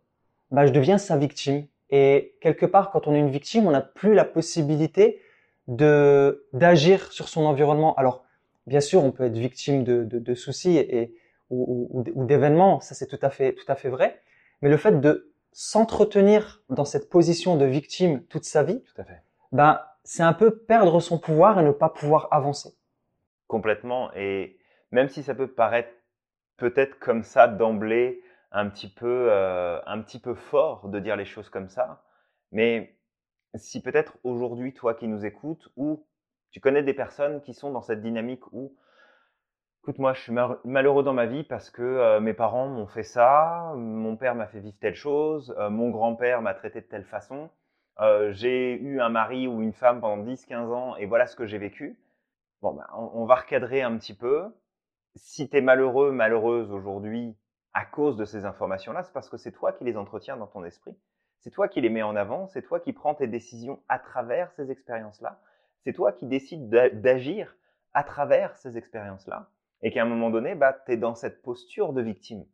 bah, 0.51 0.67
je 0.67 0.73
deviens 0.73 0.99
sa 0.99 1.17
victime. 1.17 1.67
Et 1.91 2.37
quelque 2.41 2.67
part, 2.67 2.91
quand 2.91 3.07
on 3.07 3.15
est 3.15 3.19
une 3.19 3.31
victime, 3.31 3.67
on 3.67 3.71
n'a 3.71 3.83
plus 3.83 4.15
la 4.15 4.25
possibilité 4.25 5.21
de 5.69 6.47
d'agir 6.53 7.13
sur 7.13 7.29
son 7.29 7.45
environnement. 7.45 7.95
Alors, 7.97 8.25
bien 8.67 8.81
sûr, 8.81 9.05
on 9.05 9.13
peut 9.13 9.25
être 9.25 9.37
victime 9.37 9.85
de, 9.85 10.05
de, 10.05 10.19
de 10.19 10.35
soucis 10.35 10.77
et, 10.77 11.15
ou, 11.51 12.05
ou, 12.15 12.25
d'événements, 12.25 12.81
ça 12.81 12.95
c'est 12.95 13.07
tout 13.07 13.19
à 13.23 13.31
fait 13.31 13.53
tout 13.55 13.71
à 13.71 13.75
fait 13.75 13.89
vrai. 13.89 14.21
Mais 14.63 14.69
le 14.69 14.77
fait 14.77 15.01
de 15.01 15.33
s'entretenir 15.53 16.63
dans 16.69 16.85
cette 16.85 17.09
position 17.09 17.57
de 17.57 17.65
victime 17.65 18.25
toute 18.25 18.45
sa 18.45 18.63
vie, 18.63 18.83
tout 18.83 19.01
à 19.01 19.05
fait. 19.05 19.23
Ben, 19.53 19.81
c'est 20.03 20.23
un 20.23 20.33
peu 20.33 20.59
perdre 20.59 21.01
son 21.01 21.19
pouvoir 21.19 21.61
et 21.61 21.63
ne 21.63 21.71
pas 21.71 21.89
pouvoir 21.89 22.29
avancer. 22.31 22.71
Complètement. 23.47 24.13
Et 24.15 24.59
même 24.91 25.09
si 25.09 25.23
ça 25.23 25.35
peut 25.35 25.49
paraître 25.49 25.91
peut-être 26.57 26.99
comme 26.99 27.23
ça 27.23 27.47
d'emblée 27.47 28.21
un 28.53 28.69
petit 28.69 28.89
peu 28.89 29.29
euh, 29.31 29.81
un 29.87 30.01
petit 30.01 30.19
peu 30.19 30.35
fort 30.35 30.89
de 30.89 30.99
dire 31.01 31.17
les 31.17 31.25
choses 31.25 31.49
comme 31.49 31.69
ça, 31.69 32.03
mais 32.53 32.97
si 33.57 33.83
peut-être 33.83 34.19
aujourd'hui, 34.25 34.75
toi 34.75 34.95
qui 34.95 35.09
nous 35.09 35.25
écoutes, 35.25 35.69
ou 35.77 36.05
tu 36.51 36.61
connais 36.61 36.83
des 36.83 36.95
personnes 36.95 37.41
qui 37.43 37.55
sont 37.55 37.71
dans 37.71 37.83
cette 37.83 38.03
dynamique 38.03 38.43
où, 38.53 38.77
écoute, 39.83 39.99
moi, 39.99 40.13
je 40.13 40.21
suis 40.21 40.33
malheureux 40.65 41.03
dans 41.03 41.13
ma 41.13 41.27
vie 41.27 41.45
parce 41.45 41.71
que 41.71 41.83
euh, 41.83 42.21
mes 42.21 42.35
parents 42.35 42.69
m'ont 42.69 42.87
fait 42.87 43.03
ça, 43.03 43.73
mon 43.77 44.17
père 44.17 44.35
m'a 44.35 44.47
fait 44.47 44.61
vivre 44.61 44.77
telle 44.81 44.95
chose, 44.95 45.55
euh, 45.59 45.71
mon 45.71 45.91
grand-père 45.91 46.43
m'a 46.43 46.55
traité 46.55 46.81
de 46.81 46.87
telle 46.87 47.05
façon, 47.05 47.51
euh, 48.01 48.33
j'ai 48.33 48.73
eu 48.81 49.01
un 49.01 49.09
mari 49.09 49.47
ou 49.47 49.63
une 49.63 49.73
femme 49.73 50.01
pendant 50.01 50.23
10-15 50.25 50.73
ans 50.73 50.97
et 50.97 51.07
voilà 51.07 51.27
ce 51.27 51.37
que 51.37 51.47
j'ai 51.47 51.59
vécu. 51.59 51.99
Bon, 52.63 52.73
ben, 52.73 52.87
on, 52.95 53.25
va 53.25 53.37
recadrer 53.37 53.83
un 53.83 53.97
petit 53.99 54.15
peu. 54.15 54.47
Si 55.17 55.49
tu 55.49 55.57
es 55.57 55.61
malheureux, 55.61 56.11
malheureuse 56.13 56.73
aujourd'hui 56.73 57.37
à 57.73 57.85
cause 57.85 58.17
de 58.17 58.25
ces 58.25 58.45
informations-là, 58.45 59.03
c'est 59.03 59.13
parce 59.13 59.29
que 59.29 59.37
c'est 59.37 59.53
toi 59.53 59.73
qui 59.73 59.85
les 59.85 59.97
entretiens 59.97 60.37
dans 60.37 60.47
ton 60.47 60.65
esprit. 60.65 60.97
C'est 61.45 61.51
toi 61.51 61.69
qui 61.69 61.83
les 61.83 61.91
mets 61.91 62.03
en 62.03 62.17
avant, 62.17 62.47
c'est 62.47 62.63
toi 62.63 62.81
qui 62.81 62.95
prends 62.95 63.15
tes 63.15 63.27
décisions 63.27 63.79
à 63.91 63.99
travers 63.99 64.51
ces 64.53 64.71
expériences-là, 64.71 65.39
c'est 65.83 65.93
toi 65.93 66.11
qui 66.11 66.25
décides 66.25 66.71
d'agir 66.71 67.55
à 67.93 68.03
travers 68.03 68.57
ces 68.57 68.79
expériences-là, 68.79 69.51
et 69.83 69.93
qu'à 69.93 70.01
un 70.01 70.07
moment 70.07 70.31
donné, 70.31 70.55
bah, 70.55 70.75
tu 70.87 70.93
es 70.93 70.97
dans 70.97 71.15
cette 71.15 71.43
posture 71.43 71.93
de 71.93 72.01
victime. 72.01 72.47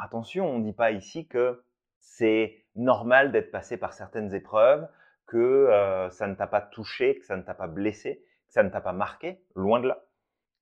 attention, 0.00 0.48
on 0.48 0.60
ne 0.60 0.64
dit 0.64 0.72
pas 0.72 0.92
ici 0.92 1.26
que 1.26 1.64
c'est 1.98 2.64
normal 2.76 3.32
d'être 3.32 3.50
passé 3.50 3.78
par 3.78 3.92
certaines 3.92 4.32
épreuves, 4.32 4.86
que 5.26 5.38
euh, 5.38 6.08
ça 6.10 6.28
ne 6.28 6.36
t'a 6.36 6.46
pas 6.46 6.60
touché, 6.60 7.18
que 7.18 7.26
ça 7.26 7.36
ne 7.36 7.42
t'a 7.42 7.54
pas 7.54 7.66
blessé, 7.66 8.22
que 8.46 8.52
ça 8.52 8.62
ne 8.62 8.68
t'a 8.68 8.80
pas 8.80 8.92
marqué, 8.92 9.42
loin 9.56 9.80
de 9.80 9.88
là. 9.88 10.04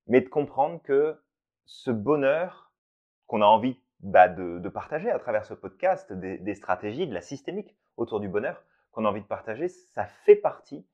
Mais 0.07 0.21
de 0.21 0.29
comprendre 0.29 0.81
que 0.81 1.21
ce 1.65 1.91
bonheur 1.91 2.71
qu'on 3.27 3.43
a 3.43 3.45
envie 3.45 3.79
bah, 3.99 4.27
de, 4.27 4.69
partager 4.69 5.09
à 5.09 5.19
travers 5.19 5.45
ce 5.45 5.53
podcast 5.53 6.11
des, 6.13 6.55
stratégies, 6.55 7.07
de 7.07 7.13
la 7.13 7.21
systémique 7.21 7.75
autour 7.97 8.19
du 8.19 8.27
bonheur 8.27 8.63
qu'on 8.91 9.05
a 9.05 9.09
envie 9.09 9.21
de 9.21 9.27
partager, 9.27 9.67
ça 9.67 10.05
fait 10.05 10.35
partie 10.35 10.87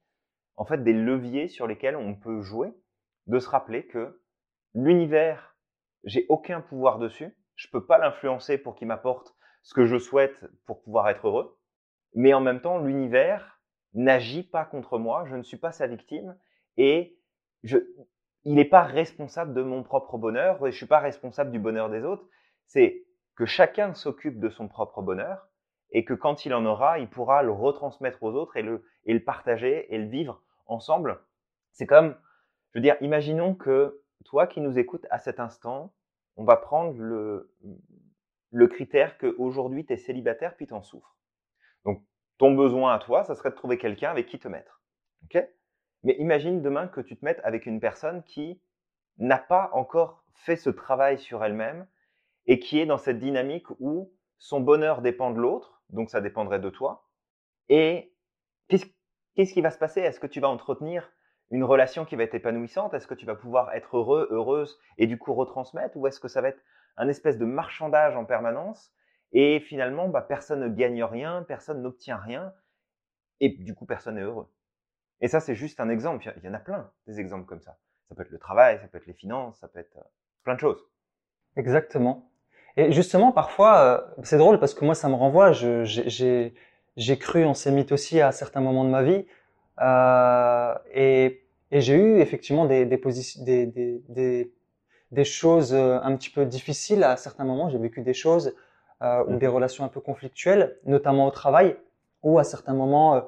en 0.55 0.65
fait 0.65 0.83
des 0.83 0.93
leviers 0.93 1.47
sur 1.47 1.67
lesquels 1.67 1.95
on 1.95 2.15
peut 2.15 2.41
jouer, 2.41 2.73
de 3.27 3.39
se 3.39 3.49
rappeler 3.49 3.85
que 3.85 4.21
l'univers, 4.73 5.55
j'ai 6.03 6.25
aucun 6.29 6.61
pouvoir 6.61 6.99
dessus, 6.99 7.35
je 7.55 7.67
peux 7.69 7.85
pas 7.85 7.97
l'influencer 7.97 8.57
pour 8.57 8.75
qu'il 8.75 8.87
m'apporte 8.87 9.35
ce 9.61 9.73
que 9.73 9.85
je 9.85 9.97
souhaite 9.97 10.45
pour 10.65 10.81
pouvoir 10.81 11.09
être 11.09 11.27
heureux, 11.27 11.59
mais 12.13 12.33
en 12.33 12.41
même 12.41 12.61
temps 12.61 12.79
l'univers 12.79 13.61
n'agit 13.93 14.43
pas 14.43 14.65
contre 14.65 14.97
moi, 14.97 15.25
je 15.25 15.35
ne 15.35 15.43
suis 15.43 15.57
pas 15.57 15.71
sa 15.71 15.87
victime 15.87 16.37
et 16.77 17.17
il 17.63 18.55
n'est 18.55 18.65
pas 18.65 18.83
responsable 18.83 19.53
de 19.53 19.61
mon 19.61 19.83
propre 19.83 20.17
bonheur, 20.17 20.65
je 20.65 20.75
suis 20.75 20.85
pas 20.85 20.99
responsable 20.99 21.51
du 21.51 21.59
bonheur 21.59 21.89
des 21.89 22.03
autres. 22.03 22.25
C'est 22.73 23.03
que 23.35 23.45
chacun 23.45 23.93
s'occupe 23.93 24.39
de 24.39 24.47
son 24.47 24.69
propre 24.69 25.01
bonheur 25.01 25.49
et 25.89 26.05
que 26.05 26.13
quand 26.13 26.45
il 26.45 26.53
en 26.53 26.65
aura, 26.65 26.99
il 26.99 27.09
pourra 27.09 27.43
le 27.43 27.51
retransmettre 27.51 28.23
aux 28.23 28.31
autres 28.31 28.55
et 28.55 28.61
le, 28.61 28.85
et 29.03 29.13
le 29.13 29.21
partager 29.21 29.93
et 29.93 29.97
le 29.97 30.07
vivre 30.07 30.41
ensemble. 30.67 31.19
C'est 31.73 31.85
comme, 31.85 32.15
je 32.71 32.79
veux 32.79 32.81
dire, 32.81 32.95
imaginons 33.01 33.55
que 33.55 34.01
toi 34.23 34.47
qui 34.47 34.61
nous 34.61 34.79
écoutes 34.79 35.05
à 35.09 35.19
cet 35.19 35.41
instant, 35.41 35.93
on 36.37 36.45
va 36.45 36.55
prendre 36.55 36.97
le, 36.97 37.53
le 38.51 38.67
critère 38.67 39.17
qu'aujourd'hui 39.17 39.85
tu 39.85 39.91
es 39.91 39.97
célibataire 39.97 40.55
puis 40.55 40.65
tu 40.65 40.73
en 40.73 40.81
souffres. 40.81 41.17
Donc, 41.83 42.01
ton 42.37 42.55
besoin 42.55 42.93
à 42.93 42.99
toi, 42.99 43.25
ça 43.25 43.35
serait 43.35 43.49
de 43.49 43.55
trouver 43.55 43.77
quelqu'un 43.77 44.11
avec 44.11 44.27
qui 44.27 44.39
te 44.39 44.47
mettre. 44.47 44.81
Mais 46.03 46.15
imagine 46.19 46.61
demain 46.61 46.87
que 46.87 47.01
tu 47.01 47.17
te 47.17 47.25
mettes 47.25 47.41
avec 47.43 47.65
une 47.65 47.81
personne 47.81 48.23
qui 48.23 48.61
n'a 49.17 49.39
pas 49.39 49.71
encore 49.73 50.23
fait 50.35 50.55
ce 50.55 50.69
travail 50.69 51.19
sur 51.19 51.43
elle-même 51.43 51.85
et 52.47 52.59
qui 52.59 52.79
est 52.79 52.85
dans 52.85 52.97
cette 52.97 53.19
dynamique 53.19 53.67
où 53.79 54.11
son 54.37 54.59
bonheur 54.61 55.01
dépend 55.01 55.31
de 55.31 55.39
l'autre, 55.39 55.81
donc 55.89 56.09
ça 56.09 56.21
dépendrait 56.21 56.59
de 56.59 56.69
toi. 56.69 57.07
Et 57.69 58.13
qu'est-ce 58.69 59.53
qui 59.53 59.61
va 59.61 59.71
se 59.71 59.77
passer? 59.77 60.01
Est-ce 60.01 60.19
que 60.19 60.27
tu 60.27 60.39
vas 60.39 60.49
entretenir 60.49 61.11
une 61.51 61.63
relation 61.63 62.05
qui 62.05 62.15
va 62.15 62.23
être 62.23 62.35
épanouissante? 62.35 62.93
Est-ce 62.93 63.07
que 63.07 63.13
tu 63.13 63.25
vas 63.25 63.35
pouvoir 63.35 63.73
être 63.73 63.97
heureux, 63.97 64.27
heureuse 64.31 64.79
et 64.97 65.07
du 65.07 65.17
coup 65.17 65.33
retransmettre? 65.33 65.97
Ou 65.97 66.07
est-ce 66.07 66.19
que 66.19 66.27
ça 66.27 66.41
va 66.41 66.49
être 66.49 66.61
un 66.97 67.07
espèce 67.07 67.37
de 67.37 67.45
marchandage 67.45 68.15
en 68.15 68.25
permanence 68.25 68.91
et 69.33 69.59
finalement 69.59 70.09
bah, 70.09 70.21
personne 70.21 70.59
ne 70.61 70.67
gagne 70.69 71.03
rien, 71.03 71.43
personne 71.43 71.81
n'obtient 71.81 72.17
rien 72.17 72.53
et 73.41 73.49
du 73.49 73.75
coup 73.75 73.85
personne 73.85 74.15
n'est 74.15 74.21
heureux? 74.21 74.49
Et 75.21 75.27
ça 75.29 75.39
c'est 75.41 75.55
juste 75.55 75.79
un 75.79 75.89
exemple, 75.89 76.33
il 76.37 76.43
y 76.45 76.49
en 76.49 76.53
a 76.53 76.59
plein 76.59 76.91
des 77.07 77.19
exemples 77.19 77.45
comme 77.45 77.61
ça. 77.61 77.77
Ça 78.09 78.15
peut 78.15 78.23
être 78.23 78.31
le 78.31 78.39
travail, 78.39 78.79
ça 78.79 78.87
peut 78.87 78.97
être 78.99 79.07
les 79.07 79.13
finances, 79.13 79.59
ça 79.59 79.67
peut 79.69 79.79
être 79.79 79.97
euh, 79.97 80.03
plein 80.43 80.55
de 80.55 80.59
choses. 80.59 80.85
Exactement. 81.57 82.30
Et 82.77 82.91
justement, 82.91 83.31
parfois, 83.31 83.77
euh, 83.77 84.23
c'est 84.23 84.37
drôle 84.37 84.59
parce 84.59 84.73
que 84.73 84.85
moi, 84.85 84.95
ça 84.95 85.09
me 85.09 85.15
renvoie. 85.15 85.51
J'ai 85.51 87.17
cru 87.17 87.45
en 87.45 87.53
ces 87.53 87.71
mythes 87.71 87.91
aussi 87.91 88.21
à 88.21 88.31
certains 88.31 88.61
moments 88.61 88.83
de 88.83 88.89
ma 88.89 89.03
vie. 89.03 89.25
Euh, 89.81 90.73
et, 90.93 91.43
et 91.71 91.81
j'ai 91.81 91.95
eu 91.95 92.19
effectivement 92.19 92.65
des, 92.65 92.85
des, 92.85 92.97
des, 93.37 93.65
des, 94.09 94.51
des, 95.11 95.23
choses 95.23 95.73
euh, 95.73 95.99
un 96.03 96.15
petit 96.15 96.29
peu 96.29 96.45
difficiles 96.45 97.03
à 97.03 97.17
certains 97.17 97.45
moments. 97.45 97.69
J'ai 97.69 97.77
vécu 97.77 98.01
des 98.01 98.13
choses 98.13 98.53
euh, 99.01 99.23
ou 99.25 99.33
mmh. 99.33 99.39
des 99.39 99.47
relations 99.47 99.83
un 99.83 99.87
peu 99.87 99.99
conflictuelles, 99.99 100.77
notamment 100.85 101.27
au 101.27 101.31
travail, 101.31 101.77
ou 102.23 102.37
à 102.37 102.43
certains 102.43 102.73
moments, 102.73 103.23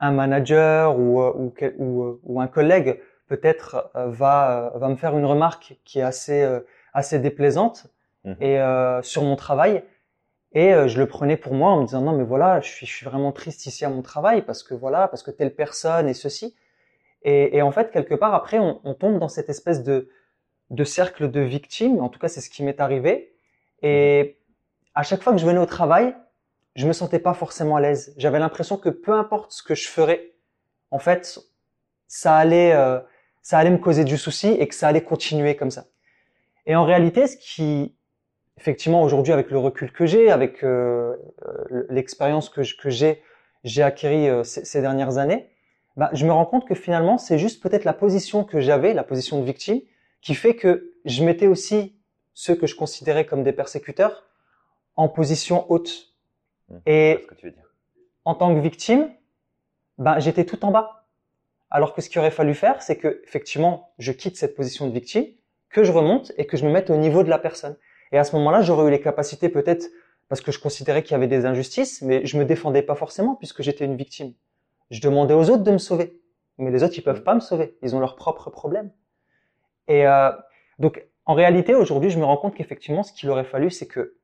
un 0.00 0.10
manager 0.10 0.98
ou, 0.98 1.22
ou, 1.22 1.54
ou, 1.78 2.20
ou 2.24 2.40
un 2.40 2.48
collègue 2.48 3.00
peut-être 3.28 3.90
va, 3.94 4.72
va 4.74 4.88
me 4.88 4.96
faire 4.96 5.16
une 5.16 5.24
remarque 5.24 5.76
qui 5.84 6.00
est 6.00 6.02
assez, 6.02 6.44
assez 6.92 7.18
déplaisante 7.18 7.86
mmh. 8.26 8.42
et 8.42 9.00
sur 9.02 9.22
mon 9.22 9.36
travail. 9.36 9.82
Et 10.56 10.72
euh, 10.72 10.88
je 10.88 10.98
le 10.98 11.06
prenais 11.06 11.36
pour 11.36 11.52
moi 11.52 11.70
en 11.70 11.82
me 11.82 11.86
disant 11.86 12.00
non 12.00 12.12
mais 12.12 12.24
voilà, 12.24 12.60
je 12.60 12.68
suis, 12.70 12.86
je 12.86 12.92
suis 12.94 13.04
vraiment 13.04 13.30
triste 13.30 13.66
ici 13.66 13.84
à 13.84 13.90
mon 13.90 14.00
travail 14.00 14.40
parce 14.40 14.62
que 14.62 14.72
voilà, 14.72 15.06
parce 15.06 15.22
que 15.22 15.30
telle 15.30 15.54
personne 15.54 16.08
et 16.08 16.14
ceci. 16.14 16.56
Et, 17.22 17.58
et 17.58 17.62
en 17.62 17.72
fait, 17.72 17.90
quelque 17.90 18.14
part 18.14 18.34
après, 18.34 18.58
on, 18.58 18.80
on, 18.84 18.94
tombe 18.94 19.18
dans 19.18 19.28
cette 19.28 19.50
espèce 19.50 19.82
de, 19.82 20.08
de 20.70 20.84
cercle 20.84 21.30
de 21.30 21.40
victimes. 21.40 22.00
En 22.00 22.08
tout 22.08 22.18
cas, 22.18 22.28
c'est 22.28 22.40
ce 22.40 22.48
qui 22.48 22.62
m'est 22.62 22.80
arrivé. 22.80 23.36
Et 23.82 24.38
à 24.94 25.02
chaque 25.02 25.22
fois 25.22 25.34
que 25.34 25.38
je 25.38 25.46
venais 25.46 25.58
au 25.58 25.66
travail, 25.66 26.16
je 26.74 26.86
me 26.86 26.94
sentais 26.94 27.18
pas 27.18 27.34
forcément 27.34 27.76
à 27.76 27.80
l'aise. 27.82 28.14
J'avais 28.16 28.38
l'impression 28.38 28.78
que 28.78 28.88
peu 28.88 29.12
importe 29.12 29.52
ce 29.52 29.62
que 29.62 29.74
je 29.74 29.88
ferais, 29.88 30.32
en 30.90 30.98
fait, 30.98 31.38
ça 32.06 32.34
allait, 32.36 32.72
euh, 32.72 32.98
ça 33.42 33.58
allait 33.58 33.70
me 33.70 33.78
causer 33.78 34.04
du 34.04 34.16
souci 34.16 34.48
et 34.48 34.66
que 34.68 34.74
ça 34.74 34.88
allait 34.88 35.04
continuer 35.04 35.56
comme 35.56 35.70
ça. 35.70 35.84
Et 36.64 36.76
en 36.76 36.84
réalité, 36.84 37.26
ce 37.26 37.36
qui, 37.36 37.94
effectivement, 38.58 39.02
aujourd'hui, 39.02 39.32
avec 39.32 39.50
le 39.50 39.58
recul 39.58 39.92
que 39.92 40.06
j'ai, 40.06 40.30
avec 40.30 40.62
euh, 40.64 41.14
euh 41.46 41.86
l'expérience 41.90 42.48
que, 42.48 42.60
que 42.80 42.90
j'ai, 42.90 43.22
j'ai 43.64 43.82
acquis 43.82 44.06
euh, 44.06 44.44
ces, 44.44 44.80
dernières 44.80 45.18
années, 45.18 45.50
bah, 45.96 46.10
je 46.12 46.26
me 46.26 46.32
rends 46.32 46.46
compte 46.46 46.66
que 46.66 46.74
finalement, 46.74 47.18
c'est 47.18 47.38
juste 47.38 47.62
peut-être 47.62 47.84
la 47.84 47.92
position 47.92 48.44
que 48.44 48.60
j'avais, 48.60 48.94
la 48.94 49.04
position 49.04 49.40
de 49.40 49.44
victime, 49.44 49.80
qui 50.20 50.34
fait 50.34 50.54
que 50.54 50.92
je 51.04 51.24
mettais 51.24 51.46
aussi 51.46 51.96
ceux 52.34 52.54
que 52.54 52.66
je 52.66 52.76
considérais 52.76 53.26
comme 53.26 53.42
des 53.42 53.52
persécuteurs 53.52 54.24
en 54.96 55.08
position 55.08 55.70
haute. 55.70 56.14
Mmh, 56.68 56.76
Et 56.86 57.18
ce 57.22 57.26
que 57.26 57.34
tu 57.34 57.46
veux 57.46 57.52
dire. 57.52 57.74
en 58.24 58.34
tant 58.34 58.54
que 58.54 58.60
victime, 58.60 59.10
bah, 59.98 60.18
j'étais 60.18 60.44
tout 60.44 60.64
en 60.64 60.70
bas. 60.70 61.06
Alors 61.70 61.94
que 61.94 62.00
ce 62.00 62.08
qu'il 62.08 62.20
aurait 62.20 62.30
fallu 62.30 62.54
faire, 62.54 62.82
c'est 62.82 62.96
que 62.96 63.20
effectivement, 63.24 63.92
je 63.98 64.12
quitte 64.12 64.36
cette 64.36 64.54
position 64.54 64.86
de 64.86 64.92
victime, 64.92 65.26
que 65.70 65.82
je 65.82 65.92
remonte 65.92 66.32
et 66.36 66.46
que 66.46 66.56
je 66.56 66.64
me 66.64 66.70
mette 66.70 66.90
au 66.90 66.96
niveau 66.96 67.22
de 67.22 67.28
la 67.28 67.38
personne. 67.38 67.76
Et 68.12 68.18
à 68.18 68.24
ce 68.24 68.34
moment-là, 68.36 68.62
j'aurais 68.62 68.88
eu 68.88 68.90
les 68.90 69.00
capacités 69.00 69.48
peut-être 69.48 69.88
parce 70.28 70.40
que 70.40 70.52
je 70.52 70.58
considérais 70.58 71.02
qu'il 71.02 71.12
y 71.12 71.14
avait 71.14 71.26
des 71.26 71.46
injustices, 71.46 72.02
mais 72.02 72.24
je 72.26 72.36
me 72.38 72.44
défendais 72.44 72.82
pas 72.82 72.94
forcément 72.94 73.34
puisque 73.34 73.62
j'étais 73.62 73.84
une 73.84 73.96
victime. 73.96 74.32
Je 74.90 75.00
demandais 75.00 75.34
aux 75.34 75.50
autres 75.50 75.62
de 75.62 75.70
me 75.70 75.78
sauver, 75.78 76.20
mais 76.58 76.70
les 76.70 76.82
autres 76.82 76.94
ils 76.96 77.02
peuvent 77.02 77.22
pas 77.22 77.34
me 77.34 77.40
sauver, 77.40 77.76
ils 77.82 77.94
ont 77.94 78.00
leurs 78.00 78.16
propres 78.16 78.50
problèmes. 78.50 78.90
Et 79.88 80.06
euh, 80.06 80.30
donc 80.78 81.04
en 81.26 81.34
réalité 81.34 81.74
aujourd'hui, 81.74 82.10
je 82.10 82.18
me 82.18 82.24
rends 82.24 82.36
compte 82.36 82.54
qu'effectivement, 82.54 83.02
ce 83.02 83.12
qu'il 83.12 83.30
aurait 83.30 83.44
fallu, 83.44 83.70
c'est 83.70 83.86
que 83.86 84.16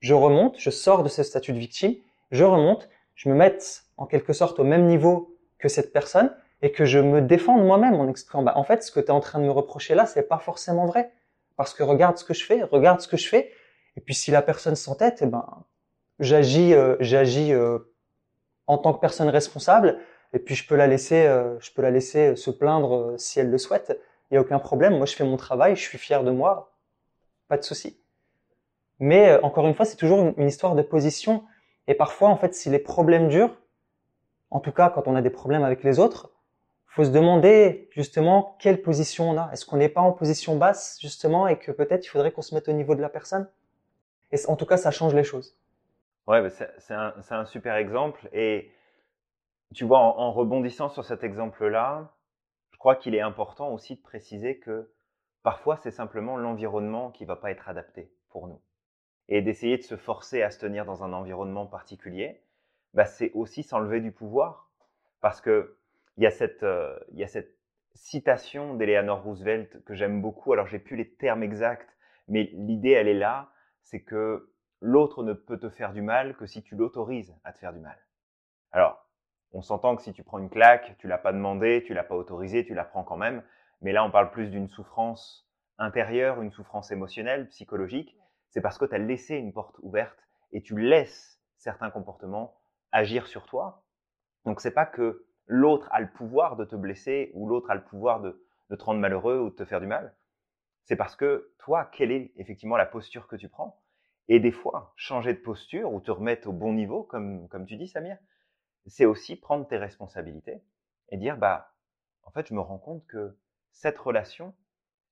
je 0.00 0.14
remonte, 0.14 0.58
je 0.58 0.70
sors 0.70 1.02
de 1.02 1.08
ce 1.08 1.22
statut 1.22 1.52
de 1.52 1.58
victime, 1.58 1.94
je 2.30 2.44
remonte, 2.44 2.88
je 3.14 3.28
me 3.28 3.34
mette 3.34 3.84
en 3.96 4.06
quelque 4.06 4.32
sorte 4.32 4.58
au 4.58 4.64
même 4.64 4.86
niveau 4.86 5.36
que 5.58 5.68
cette 5.68 5.92
personne 5.92 6.34
et 6.62 6.72
que 6.72 6.84
je 6.84 6.98
me 6.98 7.20
défende 7.20 7.64
moi-même 7.64 7.94
en 7.94 8.08
exprimant, 8.08 8.42
bah, 8.42 8.52
en 8.56 8.64
fait, 8.64 8.82
ce 8.82 8.90
que 8.90 9.00
tu 9.00 9.06
es 9.06 9.10
en 9.10 9.20
train 9.20 9.38
de 9.38 9.44
me 9.44 9.50
reprocher 9.50 9.94
là, 9.94 10.06
c'est 10.06 10.28
pas 10.28 10.38
forcément 10.38 10.86
vrai 10.86 11.10
parce 11.60 11.74
que 11.74 11.82
regarde 11.82 12.16
ce 12.16 12.24
que 12.24 12.32
je 12.32 12.42
fais, 12.42 12.62
regarde 12.62 13.02
ce 13.02 13.06
que 13.06 13.18
je 13.18 13.28
fais. 13.28 13.52
Et 13.94 14.00
puis 14.00 14.14
si 14.14 14.30
la 14.30 14.40
personne 14.40 14.76
s'entête, 14.76 15.18
eh 15.20 15.26
ben, 15.26 15.44
j'agis, 16.18 16.72
euh, 16.72 16.96
j'agis 17.00 17.52
euh, 17.52 17.80
en 18.66 18.78
tant 18.78 18.94
que 18.94 18.98
personne 18.98 19.28
responsable. 19.28 19.98
Et 20.32 20.38
puis 20.38 20.54
je 20.54 20.66
peux 20.66 20.74
la 20.74 20.86
laisser, 20.86 21.26
euh, 21.26 21.60
je 21.60 21.70
peux 21.72 21.82
la 21.82 21.90
laisser 21.90 22.34
se 22.34 22.50
plaindre 22.50 23.12
si 23.18 23.40
elle 23.40 23.50
le 23.50 23.58
souhaite. 23.58 24.00
Il 24.30 24.36
y 24.36 24.38
a 24.38 24.40
aucun 24.40 24.58
problème. 24.58 24.96
Moi, 24.96 25.04
je 25.04 25.14
fais 25.14 25.24
mon 25.24 25.36
travail, 25.36 25.76
je 25.76 25.82
suis 25.82 25.98
fier 25.98 26.24
de 26.24 26.30
moi, 26.30 26.72
pas 27.48 27.58
de 27.58 27.62
souci. 27.62 28.00
Mais 28.98 29.38
encore 29.42 29.66
une 29.66 29.74
fois, 29.74 29.84
c'est 29.84 29.96
toujours 29.96 30.20
une, 30.20 30.34
une 30.38 30.48
histoire 30.48 30.74
de 30.74 30.80
position. 30.80 31.44
Et 31.88 31.92
parfois, 31.92 32.30
en 32.30 32.38
fait, 32.38 32.54
si 32.54 32.70
les 32.70 32.78
problèmes 32.78 33.28
durent, 33.28 33.54
en 34.48 34.60
tout 34.60 34.72
cas 34.72 34.88
quand 34.88 35.06
on 35.06 35.14
a 35.14 35.20
des 35.20 35.28
problèmes 35.28 35.64
avec 35.64 35.84
les 35.84 35.98
autres, 35.98 36.30
faut 36.90 37.04
se 37.04 37.10
demander 37.10 37.88
justement 37.92 38.56
quelle 38.58 38.82
position 38.82 39.30
on 39.30 39.38
a. 39.38 39.50
Est-ce 39.52 39.64
qu'on 39.64 39.76
n'est 39.76 39.88
pas 39.88 40.00
en 40.00 40.12
position 40.12 40.56
basse 40.56 40.98
justement 41.00 41.46
et 41.46 41.56
que 41.56 41.70
peut-être 41.70 42.04
il 42.04 42.08
faudrait 42.08 42.32
qu'on 42.32 42.42
se 42.42 42.52
mette 42.54 42.68
au 42.68 42.72
niveau 42.72 42.96
de 42.96 43.00
la 43.00 43.08
personne? 43.08 43.48
Et 44.32 44.36
en 44.48 44.56
tout 44.56 44.66
cas, 44.66 44.76
ça 44.76 44.90
change 44.90 45.14
les 45.14 45.22
choses. 45.22 45.56
Ouais, 46.26 46.48
c'est 46.50 46.94
un, 46.94 47.44
super 47.44 47.76
exemple. 47.76 48.28
Et 48.32 48.72
tu 49.72 49.84
vois, 49.84 50.00
en, 50.00 50.32
rebondissant 50.32 50.88
sur 50.88 51.04
cet 51.04 51.22
exemple-là, 51.22 52.12
je 52.72 52.78
crois 52.78 52.96
qu'il 52.96 53.14
est 53.14 53.20
important 53.20 53.72
aussi 53.72 53.94
de 53.94 54.00
préciser 54.00 54.58
que 54.58 54.90
parfois 55.44 55.76
c'est 55.76 55.90
simplement 55.92 56.36
l'environnement 56.36 57.10
qui 57.10 57.24
va 57.24 57.36
pas 57.36 57.52
être 57.52 57.68
adapté 57.68 58.12
pour 58.30 58.48
nous. 58.48 58.60
Et 59.28 59.42
d'essayer 59.42 59.78
de 59.78 59.82
se 59.82 59.96
forcer 59.96 60.42
à 60.42 60.50
se 60.50 60.58
tenir 60.58 60.84
dans 60.84 61.04
un 61.04 61.12
environnement 61.12 61.66
particulier, 61.66 62.42
bah, 62.94 63.04
c'est 63.04 63.30
aussi 63.34 63.62
s'enlever 63.62 64.00
du 64.00 64.10
pouvoir. 64.10 64.68
Parce 65.20 65.40
que 65.40 65.76
il 66.20 66.24
y 66.24 66.26
a 66.26 66.30
cette, 66.30 66.62
euh, 66.64 66.98
il 67.12 67.18
y 67.18 67.24
a 67.24 67.26
cette 67.26 67.56
citation 67.94 68.74
d'Eleanor 68.74 69.22
Roosevelt 69.22 69.82
que 69.86 69.94
j'aime 69.94 70.20
beaucoup. 70.20 70.52
Alors, 70.52 70.66
j'ai 70.66 70.78
plus 70.78 70.94
les 70.94 71.14
termes 71.14 71.42
exacts, 71.42 71.88
mais 72.28 72.50
l'idée, 72.52 72.90
elle 72.90 73.08
est 73.08 73.14
là. 73.14 73.50
C'est 73.80 74.02
que 74.02 74.52
l'autre 74.82 75.22
ne 75.22 75.32
peut 75.32 75.58
te 75.58 75.70
faire 75.70 75.94
du 75.94 76.02
mal 76.02 76.36
que 76.36 76.44
si 76.44 76.62
tu 76.62 76.76
l'autorises 76.76 77.34
à 77.42 77.54
te 77.54 77.58
faire 77.58 77.72
du 77.72 77.80
mal. 77.80 77.96
Alors, 78.70 79.08
on 79.52 79.62
s'entend 79.62 79.96
que 79.96 80.02
si 80.02 80.12
tu 80.12 80.22
prends 80.22 80.38
une 80.38 80.50
claque, 80.50 80.94
tu 80.98 81.08
l'as 81.08 81.16
pas 81.16 81.32
demandé, 81.32 81.82
tu 81.86 81.94
l'as 81.94 82.04
pas 82.04 82.16
autorisé, 82.16 82.66
tu 82.66 82.74
la 82.74 82.84
prends 82.84 83.02
quand 83.02 83.16
même. 83.16 83.42
Mais 83.80 83.92
là, 83.92 84.04
on 84.04 84.10
parle 84.10 84.30
plus 84.30 84.50
d'une 84.50 84.68
souffrance 84.68 85.50
intérieure, 85.78 86.42
une 86.42 86.52
souffrance 86.52 86.90
émotionnelle, 86.90 87.48
psychologique. 87.48 88.14
C'est 88.50 88.60
parce 88.60 88.76
que 88.76 88.84
tu 88.84 88.94
as 88.94 88.98
laissé 88.98 89.36
une 89.36 89.54
porte 89.54 89.76
ouverte 89.80 90.18
et 90.52 90.60
tu 90.60 90.78
laisses 90.78 91.40
certains 91.56 91.90
comportements 91.90 92.60
agir 92.92 93.26
sur 93.26 93.46
toi. 93.46 93.84
Donc, 94.44 94.60
c'est 94.60 94.74
pas 94.74 94.84
que 94.84 95.24
l'autre 95.50 95.88
a 95.90 96.00
le 96.00 96.08
pouvoir 96.08 96.54
de 96.54 96.64
te 96.64 96.76
blesser 96.76 97.32
ou 97.34 97.48
l'autre 97.48 97.72
a 97.72 97.74
le 97.74 97.82
pouvoir 97.82 98.20
de, 98.20 98.40
te 98.68 98.84
rendre 98.84 99.00
malheureux 99.00 99.40
ou 99.40 99.50
de 99.50 99.54
te 99.56 99.64
faire 99.64 99.80
du 99.80 99.88
mal. 99.88 100.14
C'est 100.84 100.94
parce 100.94 101.16
que 101.16 101.52
toi, 101.58 101.86
quelle 101.86 102.12
est 102.12 102.32
effectivement 102.36 102.76
la 102.76 102.86
posture 102.86 103.26
que 103.26 103.34
tu 103.34 103.48
prends? 103.48 103.82
Et 104.28 104.38
des 104.38 104.52
fois, 104.52 104.92
changer 104.94 105.34
de 105.34 105.40
posture 105.40 105.92
ou 105.92 106.00
te 106.00 106.12
remettre 106.12 106.48
au 106.48 106.52
bon 106.52 106.72
niveau, 106.72 107.02
comme, 107.02 107.48
comme 107.48 107.66
tu 107.66 107.76
dis, 107.76 107.88
Samir, 107.88 108.16
c'est 108.86 109.06
aussi 109.06 109.34
prendre 109.34 109.66
tes 109.66 109.76
responsabilités 109.76 110.62
et 111.08 111.16
dire, 111.16 111.36
bah, 111.36 111.74
en 112.22 112.30
fait, 112.30 112.46
je 112.46 112.54
me 112.54 112.60
rends 112.60 112.78
compte 112.78 113.04
que 113.08 113.36
cette 113.72 113.98
relation, 113.98 114.54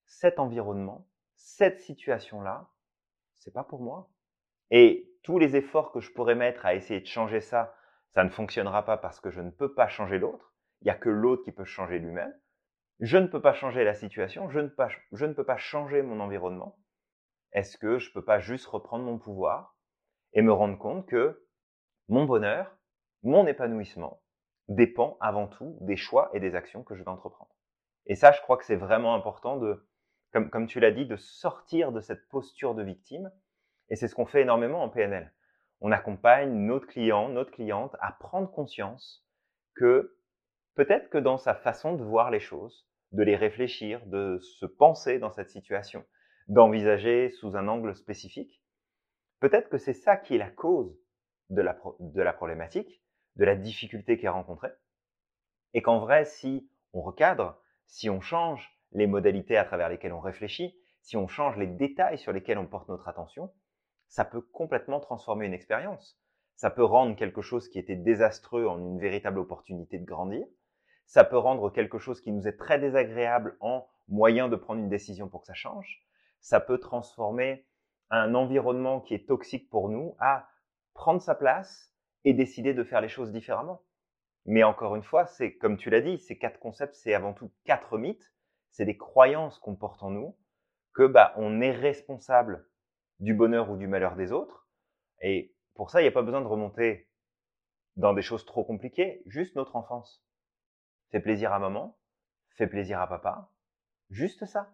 cet 0.07 0.39
environnement, 0.39 1.09
cette 1.35 1.81
situation-là, 1.81 2.71
c'est 3.41 3.53
pas 3.53 3.65
pour 3.65 3.81
moi. 3.81 4.09
Et 4.71 5.13
tous 5.25 5.41
les 5.41 5.57
efforts 5.57 5.91
que 5.91 6.01
je 6.01 6.13
pourrais 6.13 6.37
mettre 6.37 6.65
à 6.65 6.77
essayer 6.77 7.01
de 7.01 7.07
changer 7.07 7.41
ça 7.41 7.75
ça 8.15 8.25
ne 8.25 8.31
fonctionnera 8.31 8.85
pas 8.85 8.97
parce 8.97 9.21
que 9.21 9.31
je 9.31 9.41
ne 9.41 9.51
peux 9.51 9.75
pas 9.75 9.89
changer 9.89 10.19
l'autre. 10.19 10.55
Il 10.81 10.85
n'y 10.85 10.91
a 10.91 10.95
que 10.95 11.09
l'autre 11.09 11.45
qui 11.45 11.53
peut 11.53 11.65
changer 11.65 11.99
lui-même. 11.99 12.35
Je 13.01 13.17
ne 13.17 13.27
peux 13.27 13.41
pas 13.41 13.53
changer 13.53 13.85
la 13.85 13.95
situation. 13.95 14.49
Je 14.51 14.61
ne, 14.61 15.27
ne 15.27 15.33
peux 15.33 15.45
pas 15.45 15.57
changer 15.57 16.03
mon 16.03 16.21
environnement. 16.21 16.79
est-ce 17.53 17.79
que 17.79 17.99
je 17.99 18.13
peux 18.13 18.25
pas 18.25 18.41
juste 18.41 18.67
reprendre 18.67 19.05
mon 19.05 19.19
pouvoir 19.19 19.77
et 20.33 20.43
me 20.43 20.53
rendre 20.53 20.79
compte 20.79 21.07
que 21.07 21.47
mon 22.09 22.25
bonheur, 22.25 22.77
mon 23.23 23.47
épanouissement 23.47 24.23
dépend 24.69 25.17
avant 25.21 25.47
tout 25.47 25.79
des 25.81 25.97
choix 25.97 26.31
et 26.35 26.41
des 26.41 26.55
actions 26.55 26.83
que 26.83 26.95
je 26.95 27.03
vais 27.03 27.11
entreprendre? 27.11 27.55
Et 28.07 28.15
ça, 28.15 28.33
je 28.33 28.41
crois 28.41 28.57
que 28.57 28.65
c'est 28.65 28.77
vraiment 28.77 29.15
important 29.15 29.59
de, 29.59 29.87
comme, 30.33 30.51
comme 30.51 30.67
tu 30.67 30.81
l'as 30.81 30.91
dit, 30.91 31.07
de 31.07 31.17
sortir 31.17 31.93
de 31.93 32.01
cette 32.01 32.29
posture 32.29 32.75
de 32.75 32.83
victime. 32.83 33.31
Et 33.91 33.97
c'est 33.97 34.09
ce 34.09 34.15
qu'on 34.15 34.27
fait 34.27 34.43
énormément 34.43 34.83
en 34.83 34.89
PNL. 34.89 35.33
On 35.81 35.93
accompagne 35.93 36.53
notre 36.53 36.87
client, 36.87 37.29
notre 37.29 37.53
cliente 37.53 37.97
à 38.01 38.13
prendre 38.13 38.51
conscience 38.51 39.25
que 39.75 40.17
peut-être 40.75 41.09
que 41.09 41.19
dans 41.19 41.39
sa 41.39 41.55
façon 41.55 41.95
de 41.95 42.03
voir 42.03 42.31
les 42.31 42.41
choses, 42.41 42.89
de 43.13 43.23
les 43.23 43.37
réfléchir, 43.37 44.05
de 44.07 44.39
se 44.41 44.67
penser 44.67 45.19
dans 45.19 45.31
cette 45.31 45.51
situation, 45.51 46.05
d'envisager 46.49 47.31
sous 47.31 47.57
un 47.57 47.69
angle 47.69 47.95
spécifique, 47.95 48.63
peut-être 49.41 49.69
que 49.69 49.79
c'est 49.79 49.95
ça 49.95 50.17
qui 50.17 50.35
est 50.35 50.39
la 50.39 50.51
cause 50.51 50.99
de 51.51 51.63
la, 51.63 52.33
problématique, 52.33 53.03
de 53.37 53.45
la 53.45 53.57
difficulté 53.57 54.19
qui 54.19 54.27
est 54.27 54.31
rencontrée, 54.31 54.73
et 55.75 55.83
qu'en 55.83 56.01
vrai, 56.01 56.25
si 56.25 56.71
on 56.93 57.01
recadre, 57.01 57.61
si 57.87 58.11
on 58.11 58.21
change 58.21 58.71
les 58.93 59.07
modalités 59.07 59.57
à 59.57 59.65
travers 59.65 59.89
lesquelles 59.89 60.13
on 60.13 60.21
réfléchit, 60.21 60.79
si 61.01 61.17
on 61.17 61.29
change 61.29 61.57
les 61.57 61.67
détails 61.67 62.19
sur 62.19 62.33
lesquels 62.33 62.59
on 62.59 62.67
porte 62.67 62.89
notre 62.89 63.09
attention, 63.09 63.53
ça 64.09 64.25
peut 64.25 64.41
complètement 64.41 65.01
transformer 65.01 65.47
une 65.47 65.55
expérience. 65.55 66.19
Ça 66.57 66.71
peut 66.71 66.85
rendre 66.85 67.15
quelque 67.17 67.43
chose 67.43 67.69
qui 67.69 67.79
était 67.79 67.97
désastreux 67.97 68.67
en 68.67 68.79
une 68.79 68.99
véritable 68.99 69.39
opportunité 69.39 69.99
de 69.99 70.05
grandir. 70.05 70.45
Ça 71.07 71.25
peut 71.25 71.39
rendre 71.39 71.71
quelque 71.71 71.99
chose 71.99 72.21
qui 72.21 72.33
nous 72.33 72.49
est 72.49 72.57
très 72.57 72.79
désagréable 72.79 73.57
en 73.61 73.87
moyen 74.09 74.49
de 74.49 74.57
prendre 74.57 74.81
une 74.81 74.89
décision 74.89 75.29
pour 75.29 75.43
que 75.43 75.47
ça 75.47 75.55
change. 75.55 76.03
Ça 76.41 76.61
peut 76.61 76.79
transformer 76.79 77.67
un 78.11 78.35
environnement 78.35 79.01
qui 79.01 79.15
est 79.15 79.29
toxique 79.29 79.71
pour 79.71 79.89
nous 79.89 80.17
à 80.19 80.49
prendre 80.95 81.23
sa 81.23 81.35
place 81.35 81.95
et 82.25 82.33
décider 82.33 82.75
de 82.75 82.85
faire 82.85 83.01
les 83.01 83.09
choses 83.09 83.33
différemment. 83.33 83.83
Mais 84.47 84.65
encore 84.65 84.97
une 84.97 85.03
fois, 85.03 85.27
c'est 85.27 85.57
comme 85.57 85.77
tu 85.77 85.91
l'as 85.91 86.01
dit, 86.01 86.19
ces 86.19 86.39
quatre 86.39 86.59
concepts, 86.59 86.95
c'est 86.95 87.15
avant 87.15 87.35
tout 87.35 87.51
quatre 87.65 87.99
mythes, 87.99 88.33
c'est 88.71 88.87
des 88.87 88.97
croyances 88.97 89.59
qu'on 89.59 89.77
porte 89.77 90.03
en 90.03 90.11
nous, 90.11 90.37
que 90.95 91.07
bah 91.07 91.35
on 91.37 91.61
est 91.61 91.71
responsable 91.71 92.67
du 93.21 93.35
bonheur 93.35 93.71
ou 93.71 93.77
du 93.77 93.87
malheur 93.87 94.17
des 94.17 94.33
autres. 94.33 94.67
Et 95.21 95.55
pour 95.75 95.91
ça, 95.91 96.01
il 96.01 96.05
n'y 96.05 96.09
a 96.09 96.13
pas 96.13 96.23
besoin 96.23 96.41
de 96.41 96.47
remonter 96.47 97.09
dans 97.97 98.13
des 98.13 98.23
choses 98.23 98.45
trop 98.47 98.65
compliquées, 98.65 99.23
juste 99.27 99.57
notre 99.57 99.77
enfance. 99.77 100.25
Fais 101.11 101.21
plaisir 101.21 101.53
à 101.53 101.59
maman, 101.59 101.99
fais 102.57 102.67
plaisir 102.67 103.01
à 103.01 103.09
papa, 103.09 103.51
juste 104.11 104.45
ça. 104.47 104.73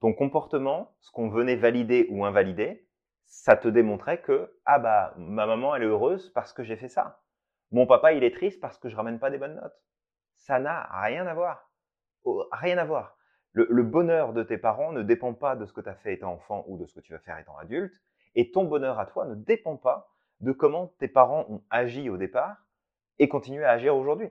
Ton 0.00 0.12
comportement, 0.12 0.94
ce 1.00 1.10
qu'on 1.10 1.28
venait 1.28 1.56
valider 1.56 2.06
ou 2.10 2.24
invalider, 2.24 2.86
ça 3.26 3.56
te 3.56 3.68
démontrait 3.68 4.20
que 4.20 4.58
ah 4.64 4.78
bah 4.78 5.14
ma 5.16 5.46
maman 5.46 5.74
elle 5.74 5.84
est 5.84 5.86
heureuse 5.86 6.30
parce 6.30 6.52
que 6.52 6.64
j'ai 6.64 6.76
fait 6.76 6.88
ça. 6.88 7.22
Mon 7.70 7.86
papa 7.86 8.12
il 8.12 8.24
est 8.24 8.34
triste 8.34 8.60
parce 8.60 8.78
que 8.78 8.88
je 8.88 8.96
ramène 8.96 9.20
pas 9.20 9.30
des 9.30 9.38
bonnes 9.38 9.54
notes. 9.54 9.80
Ça 10.36 10.58
n'a 10.58 10.88
rien 11.02 11.26
à 11.26 11.34
voir. 11.34 11.70
Rien 12.50 12.78
à 12.78 12.84
voir. 12.84 13.16
Le, 13.52 13.82
bonheur 13.82 14.32
de 14.32 14.44
tes 14.44 14.58
parents 14.58 14.92
ne 14.92 15.02
dépend 15.02 15.34
pas 15.34 15.56
de 15.56 15.66
ce 15.66 15.72
que 15.72 15.80
tu 15.80 15.88
as 15.88 15.94
fait 15.94 16.14
étant 16.14 16.32
enfant 16.32 16.64
ou 16.68 16.78
de 16.78 16.86
ce 16.86 16.94
que 16.94 17.00
tu 17.00 17.12
vas 17.12 17.18
faire 17.18 17.38
étant 17.38 17.56
adulte. 17.58 17.92
Et 18.36 18.52
ton 18.52 18.64
bonheur 18.64 18.98
à 19.00 19.06
toi 19.06 19.26
ne 19.26 19.34
dépend 19.34 19.76
pas 19.76 20.08
de 20.40 20.52
comment 20.52 20.88
tes 20.98 21.08
parents 21.08 21.46
ont 21.48 21.62
agi 21.68 22.08
au 22.08 22.16
départ 22.16 22.64
et 23.18 23.28
continuent 23.28 23.64
à 23.64 23.70
agir 23.70 23.96
aujourd'hui. 23.96 24.30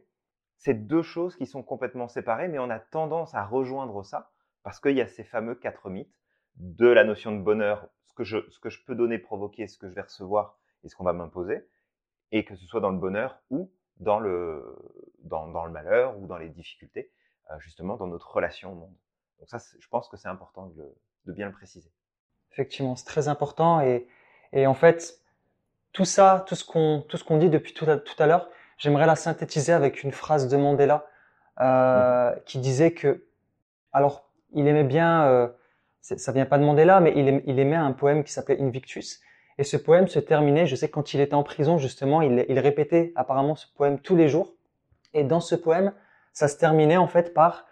C'est 0.58 0.74
deux 0.74 1.02
choses 1.02 1.36
qui 1.36 1.46
sont 1.46 1.64
complètement 1.64 2.08
séparées, 2.08 2.48
mais 2.48 2.60
on 2.60 2.70
a 2.70 2.80
tendance 2.80 3.36
à 3.36 3.46
rejoindre 3.46 4.04
ça 4.04 4.32
parce 4.64 4.80
qu'il 4.80 4.96
y 4.96 5.02
a 5.02 5.08
ces 5.08 5.24
fameux 5.24 5.56
quatre 5.56 5.90
mythes 5.90 6.14
de 6.56 6.88
la 6.88 7.04
notion 7.04 7.34
de 7.34 7.42
bonheur, 7.42 7.88
ce 8.08 8.14
que 8.14 8.24
je, 8.24 8.86
peux 8.86 8.96
donner, 8.96 9.18
provoquer, 9.18 9.68
ce 9.68 9.78
que 9.78 9.90
je 9.90 9.96
vais 9.96 10.02
recevoir 10.02 10.58
et 10.84 10.90
ce 10.90 10.96
qu'on 10.96 11.04
va 11.04 11.14
m'imposer, 11.14 11.68
et 12.32 12.46
que 12.46 12.56
ce 12.56 12.66
soit 12.66 12.82
dans 12.82 12.92
le 12.92 12.98
bonheur 12.98 13.42
ou 13.50 13.72
dans 13.98 14.20
le, 14.20 14.78
dans 15.24 15.66
le 15.66 15.72
malheur 15.72 16.18
ou 16.20 16.28
dans 16.28 16.38
les 16.38 16.50
difficultés, 16.50 17.12
euh, 17.52 17.60
justement 17.60 17.98
dans 17.98 18.08
notre 18.08 18.32
relation 18.32 18.74
au 18.74 18.76
monde. 18.76 18.96
Donc 19.40 19.50
ça, 19.50 19.58
je 19.80 19.88
pense 19.88 20.08
que 20.10 20.18
c'est 20.18 20.28
important 20.28 20.68
de, 20.68 20.94
de, 21.26 21.32
bien 21.34 21.48
le 21.48 21.54
préciser. 21.54 21.90
Effectivement, 22.52 22.96
c'est 22.96 23.06
très 23.06 23.28
important 23.28 23.82
et, 23.82 24.08
et, 24.52 24.68
en 24.68 24.74
fait, 24.74 25.20
tout 25.94 26.06
ça, 26.06 26.44
tout 26.48 26.56
ce 26.56 26.66
qu'on 26.66 27.06
qu'on 27.26 27.38
dit 27.38 27.50
depuis 27.50 27.74
tout 27.74 27.90
à, 27.90 27.98
tout 27.98 28.22
à 28.22 28.28
l'heure, 28.28 28.50
j'aimerais 28.78 29.06
la 29.06 29.16
synthétiser 29.16 29.72
avec 29.72 30.04
une 30.04 30.12
phrase 30.12 30.48
de 30.48 30.58
Mandela 30.58 31.08
euh, 31.62 32.32
mmh. 32.32 32.40
qui 32.46 32.60
disait 32.60 32.92
que, 32.92 33.26
alors, 33.94 34.30
il 34.54 34.68
aimait 34.68 34.84
bien, 34.84 35.26
euh, 35.26 35.48
ça 36.02 36.32
vient 36.32 36.46
pas 36.46 36.58
de 36.58 36.64
Mandela, 36.64 37.00
mais 37.00 37.14
il, 37.16 37.44
il 37.46 37.60
aimait 37.60 37.76
un 37.76 37.92
poème 37.92 38.24
qui 38.24 38.32
s'appelait 38.32 38.60
Invictus. 38.62 39.22
Et 39.58 39.64
ce 39.64 39.78
poème 39.78 40.08
se 40.08 40.20
terminait, 40.20 40.66
je 40.66 40.76
sais, 40.76 40.90
quand 40.90 41.14
il 41.14 41.20
était 41.20 41.34
en 41.34 41.44
prison, 41.44 41.78
justement, 41.78 42.22
il, 42.22 42.46
il 42.48 42.60
répétait 42.60 43.12
apparemment 43.16 43.56
ce 43.56 43.68
poème 43.76 44.00
tous 44.00 44.16
les 44.16 44.30
jours. 44.30 44.54
Et 45.14 45.24
dans 45.24 45.42
ce 45.42 45.56
poème, 45.56 45.94
ça 46.34 46.48
se 46.48 46.58
terminait 46.58 46.98
en 46.98 47.08
fait 47.08 47.34
par 47.34 47.66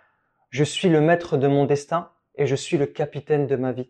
je 0.49 0.63
suis 0.63 0.89
le 0.89 1.01
maître 1.01 1.38
de 1.38 1.47
mon 1.47 1.65
destin 1.65 2.10
et 2.36 2.45
je 2.47 2.55
suis 2.55 2.77
le 2.77 2.86
capitaine 2.86 3.47
de 3.47 3.55
ma 3.55 3.71
vie. 3.71 3.89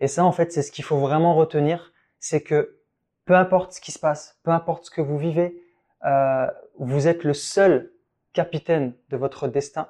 Et 0.00 0.06
ça, 0.06 0.24
en 0.24 0.32
fait, 0.32 0.52
c'est 0.52 0.62
ce 0.62 0.72
qu'il 0.72 0.84
faut 0.84 0.98
vraiment 0.98 1.34
retenir, 1.34 1.92
c'est 2.18 2.42
que 2.42 2.78
peu 3.24 3.34
importe 3.34 3.72
ce 3.72 3.80
qui 3.80 3.92
se 3.92 3.98
passe, 3.98 4.38
peu 4.42 4.50
importe 4.50 4.86
ce 4.86 4.90
que 4.90 5.00
vous 5.00 5.18
vivez, 5.18 5.62
euh, 6.04 6.46
vous 6.78 7.08
êtes 7.08 7.24
le 7.24 7.34
seul 7.34 7.92
capitaine 8.32 8.94
de 9.10 9.16
votre 9.16 9.48
destin 9.48 9.88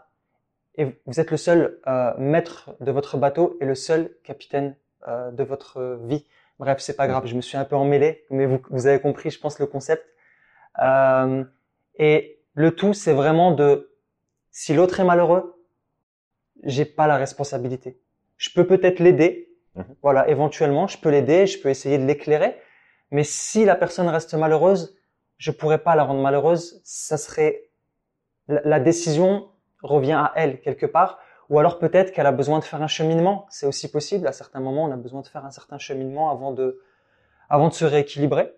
et 0.76 0.87
vous 1.07 1.20
êtes 1.20 1.31
le 1.31 1.37
seul 1.37 1.81
euh, 1.87 2.14
maître 2.18 2.70
de 2.81 2.90
votre 2.90 3.18
bateau 3.18 3.59
et 3.61 3.66
le 3.66 3.74
seul 3.74 4.11
capitaine 4.24 4.76
euh, 5.07 5.31
de 5.31 5.42
votre 5.42 5.98
vie. 6.04 6.24
Bref, 6.59 6.78
c'est 6.81 6.96
pas 6.96 7.07
grave, 7.07 7.26
je 7.26 7.35
me 7.35 7.40
suis 7.40 7.57
un 7.57 7.64
peu 7.64 7.76
emmêlé, 7.76 8.24
mais 8.31 8.46
vous, 8.46 8.61
vous 8.70 8.87
avez 8.87 9.00
compris, 9.00 9.31
je 9.31 9.38
pense, 9.38 9.59
le 9.59 9.66
concept. 9.66 10.04
Euh, 10.81 11.44
et 11.96 12.40
le 12.54 12.74
tout, 12.74 12.94
c'est 12.94 13.12
vraiment 13.12 13.52
de, 13.52 13.92
si 14.50 14.74
l'autre 14.74 15.00
est 15.00 15.04
malheureux, 15.04 15.58
j'ai 16.64 16.85
pas 16.85 17.07
la 17.07 17.16
responsabilité. 17.16 18.01
Je 18.37 18.51
peux 18.51 18.66
peut-être 18.66 19.01
l'aider, 19.01 19.51
mhm. 19.75 19.85
voilà, 20.03 20.29
éventuellement, 20.29 20.87
je 20.87 20.99
peux 20.99 21.11
l'aider, 21.11 21.47
je 21.47 21.61
peux 21.61 21.68
essayer 21.68 21.99
de 21.99 22.05
l'éclairer, 22.05 22.57
mais 23.11 23.25
si 23.25 23.64
la 23.64 23.75
personne 23.75 24.09
reste 24.09 24.35
malheureuse, 24.35 24.97
je 25.38 25.51
pourrais 25.51 25.79
pas 25.79 25.94
la 25.94 26.05
rendre 26.05 26.21
malheureuse. 26.21 26.81
Ça 26.85 27.16
serait 27.16 27.68
la, 28.49 28.81
décision 28.81 29.49
revient 29.83 30.12
à 30.12 30.33
elle 30.35 30.61
quelque 30.61 30.87
part, 30.87 31.18
ou 31.49 31.59
alors 31.59 31.79
peut-être 31.79 32.12
qu'elle 32.12 32.27
a 32.27 32.33
besoin 32.33 32.59
de 32.59 32.64
faire 32.64 32.83
un 32.83 32.88
cheminement. 32.88 33.47
C'est 33.51 33.66
aussi 33.66 33.90
possible. 33.90 34.27
À 34.27 34.33
certains 34.33 34.61
moments, 34.61 34.85
on 34.85 34.92
a 34.92 34.97
besoin 34.97 35.23
de 35.23 35.27
faire 35.27 35.44
un 35.44 35.51
certain 35.51 35.79
cheminement 35.79 36.31
avant 36.31 36.53
de 36.53 36.81
avant 37.49 37.68
de 37.68 37.75
se 37.75 37.85
rééquilibrer. 37.85 38.53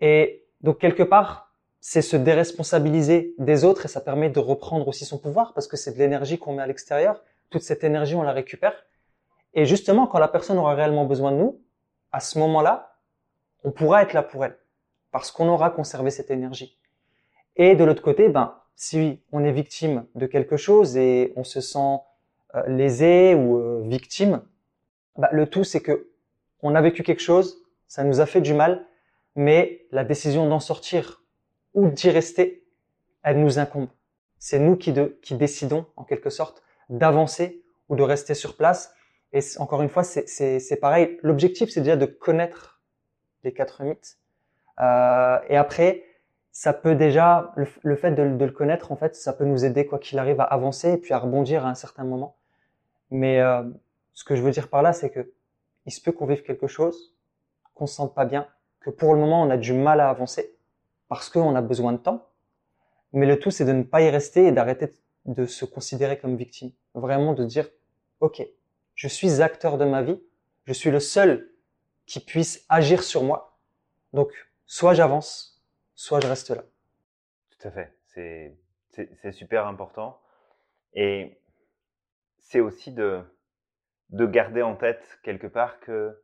Et 0.00 0.44
donc 0.60 0.78
quelque 0.78 1.02
part, 1.02 1.51
c'est 1.84 2.00
se 2.00 2.16
déresponsabiliser 2.16 3.34
des 3.38 3.64
autres 3.64 3.86
et 3.86 3.88
ça 3.88 4.00
permet 4.00 4.30
de 4.30 4.38
reprendre 4.38 4.86
aussi 4.86 5.04
son 5.04 5.18
pouvoir 5.18 5.52
parce 5.52 5.66
que 5.66 5.76
c'est 5.76 5.92
de 5.92 5.98
l'énergie 5.98 6.38
qu'on 6.38 6.54
met 6.54 6.62
à 6.62 6.66
l'extérieur. 6.68 7.20
Toute 7.50 7.62
cette 7.62 7.82
énergie, 7.82 8.14
on 8.14 8.22
la 8.22 8.30
récupère. 8.30 8.86
Et 9.52 9.66
justement, 9.66 10.06
quand 10.06 10.20
la 10.20 10.28
personne 10.28 10.58
aura 10.58 10.76
réellement 10.76 11.06
besoin 11.06 11.32
de 11.32 11.38
nous, 11.38 11.60
à 12.12 12.20
ce 12.20 12.38
moment-là, 12.38 12.94
on 13.64 13.72
pourra 13.72 14.02
être 14.02 14.12
là 14.12 14.22
pour 14.22 14.44
elle 14.44 14.56
parce 15.10 15.32
qu'on 15.32 15.48
aura 15.48 15.70
conservé 15.70 16.10
cette 16.10 16.30
énergie. 16.30 16.78
Et 17.56 17.74
de 17.74 17.82
l'autre 17.82 18.02
côté, 18.02 18.28
ben, 18.28 18.54
si 18.76 19.20
on 19.32 19.42
est 19.42 19.52
victime 19.52 20.06
de 20.14 20.26
quelque 20.26 20.56
chose 20.56 20.96
et 20.96 21.32
on 21.34 21.42
se 21.42 21.60
sent 21.60 21.98
euh, 22.54 22.62
lésé 22.68 23.34
ou 23.34 23.58
euh, 23.58 23.82
victime, 23.86 24.40
ben, 25.18 25.28
le 25.32 25.48
tout 25.48 25.64
c'est 25.64 25.80
que 25.80 26.08
on 26.62 26.76
a 26.76 26.80
vécu 26.80 27.02
quelque 27.02 27.20
chose, 27.20 27.60
ça 27.88 28.04
nous 28.04 28.20
a 28.20 28.26
fait 28.26 28.40
du 28.40 28.54
mal, 28.54 28.86
mais 29.34 29.84
la 29.90 30.04
décision 30.04 30.48
d'en 30.48 30.60
sortir 30.60 31.21
ou 31.74 31.88
d'y 31.88 32.10
rester, 32.10 32.64
elle 33.22 33.40
nous 33.40 33.58
incombe. 33.58 33.88
C'est 34.38 34.58
nous 34.58 34.76
qui, 34.76 34.92
décidons, 35.32 35.86
en 35.96 36.04
quelque 36.04 36.30
sorte, 36.30 36.62
d'avancer 36.88 37.62
ou 37.88 37.96
de 37.96 38.02
rester 38.02 38.34
sur 38.34 38.56
place. 38.56 38.94
Et 39.32 39.40
encore 39.58 39.82
une 39.82 39.88
fois, 39.88 40.02
c'est 40.02 40.78
pareil. 40.80 41.18
L'objectif, 41.22 41.70
c'est 41.70 41.80
déjà 41.80 41.96
de 41.96 42.06
connaître 42.06 42.82
les 43.44 43.52
quatre 43.52 43.82
mythes. 43.82 44.18
Euh, 44.80 45.38
et 45.48 45.56
après, 45.56 46.04
ça 46.50 46.72
peut 46.72 46.94
déjà, 46.94 47.54
le, 47.56 47.96
fait 47.96 48.10
de, 48.12 48.22
le 48.22 48.50
connaître, 48.50 48.92
en 48.92 48.96
fait, 48.96 49.14
ça 49.14 49.32
peut 49.32 49.44
nous 49.44 49.64
aider, 49.64 49.86
quoi 49.86 49.98
qu'il 49.98 50.18
arrive, 50.18 50.40
à 50.40 50.44
avancer 50.44 50.92
et 50.92 50.96
puis 50.98 51.14
à 51.14 51.18
rebondir 51.18 51.64
à 51.64 51.70
un 51.70 51.74
certain 51.74 52.04
moment. 52.04 52.36
Mais 53.10 53.40
euh, 53.40 53.62
ce 54.12 54.24
que 54.24 54.34
je 54.34 54.42
veux 54.42 54.50
dire 54.50 54.68
par 54.68 54.82
là, 54.82 54.92
c'est 54.92 55.10
que 55.10 55.32
il 55.86 55.92
se 55.92 56.00
peut 56.00 56.12
qu'on 56.12 56.26
vive 56.26 56.42
quelque 56.42 56.66
chose, 56.66 57.14
qu'on 57.74 57.86
se 57.86 57.94
sente 57.94 58.14
pas 58.14 58.24
bien, 58.24 58.46
que 58.80 58.90
pour 58.90 59.14
le 59.14 59.20
moment, 59.20 59.42
on 59.42 59.50
a 59.50 59.56
du 59.56 59.72
mal 59.72 60.00
à 60.00 60.08
avancer 60.08 60.56
parce 61.12 61.28
qu'on 61.28 61.54
a 61.54 61.60
besoin 61.60 61.92
de 61.92 61.98
temps. 61.98 62.26
Mais 63.12 63.26
le 63.26 63.38
tout, 63.38 63.50
c'est 63.50 63.66
de 63.66 63.72
ne 63.72 63.82
pas 63.82 64.00
y 64.00 64.08
rester 64.08 64.46
et 64.46 64.50
d'arrêter 64.50 64.94
de 65.26 65.44
se 65.44 65.66
considérer 65.66 66.18
comme 66.18 66.36
victime. 66.36 66.72
Vraiment 66.94 67.34
de 67.34 67.44
dire, 67.44 67.68
OK, 68.20 68.42
je 68.94 69.08
suis 69.08 69.42
acteur 69.42 69.76
de 69.76 69.84
ma 69.84 70.00
vie, 70.00 70.18
je 70.64 70.72
suis 70.72 70.90
le 70.90 71.00
seul 71.00 71.50
qui 72.06 72.18
puisse 72.18 72.64
agir 72.70 73.02
sur 73.02 73.24
moi. 73.24 73.58
Donc, 74.14 74.32
soit 74.64 74.94
j'avance, 74.94 75.62
soit 75.94 76.20
je 76.20 76.28
reste 76.28 76.48
là. 76.48 76.64
Tout 77.50 77.68
à 77.68 77.70
fait. 77.72 77.94
C'est, 78.06 79.32
super 79.32 79.66
important. 79.66 80.18
Et 80.94 81.38
c'est 82.38 82.60
aussi 82.60 82.90
de, 82.90 83.20
de 84.08 84.24
garder 84.24 84.62
en 84.62 84.76
tête 84.76 85.18
quelque 85.22 85.46
part 85.46 85.78
que 85.80 86.18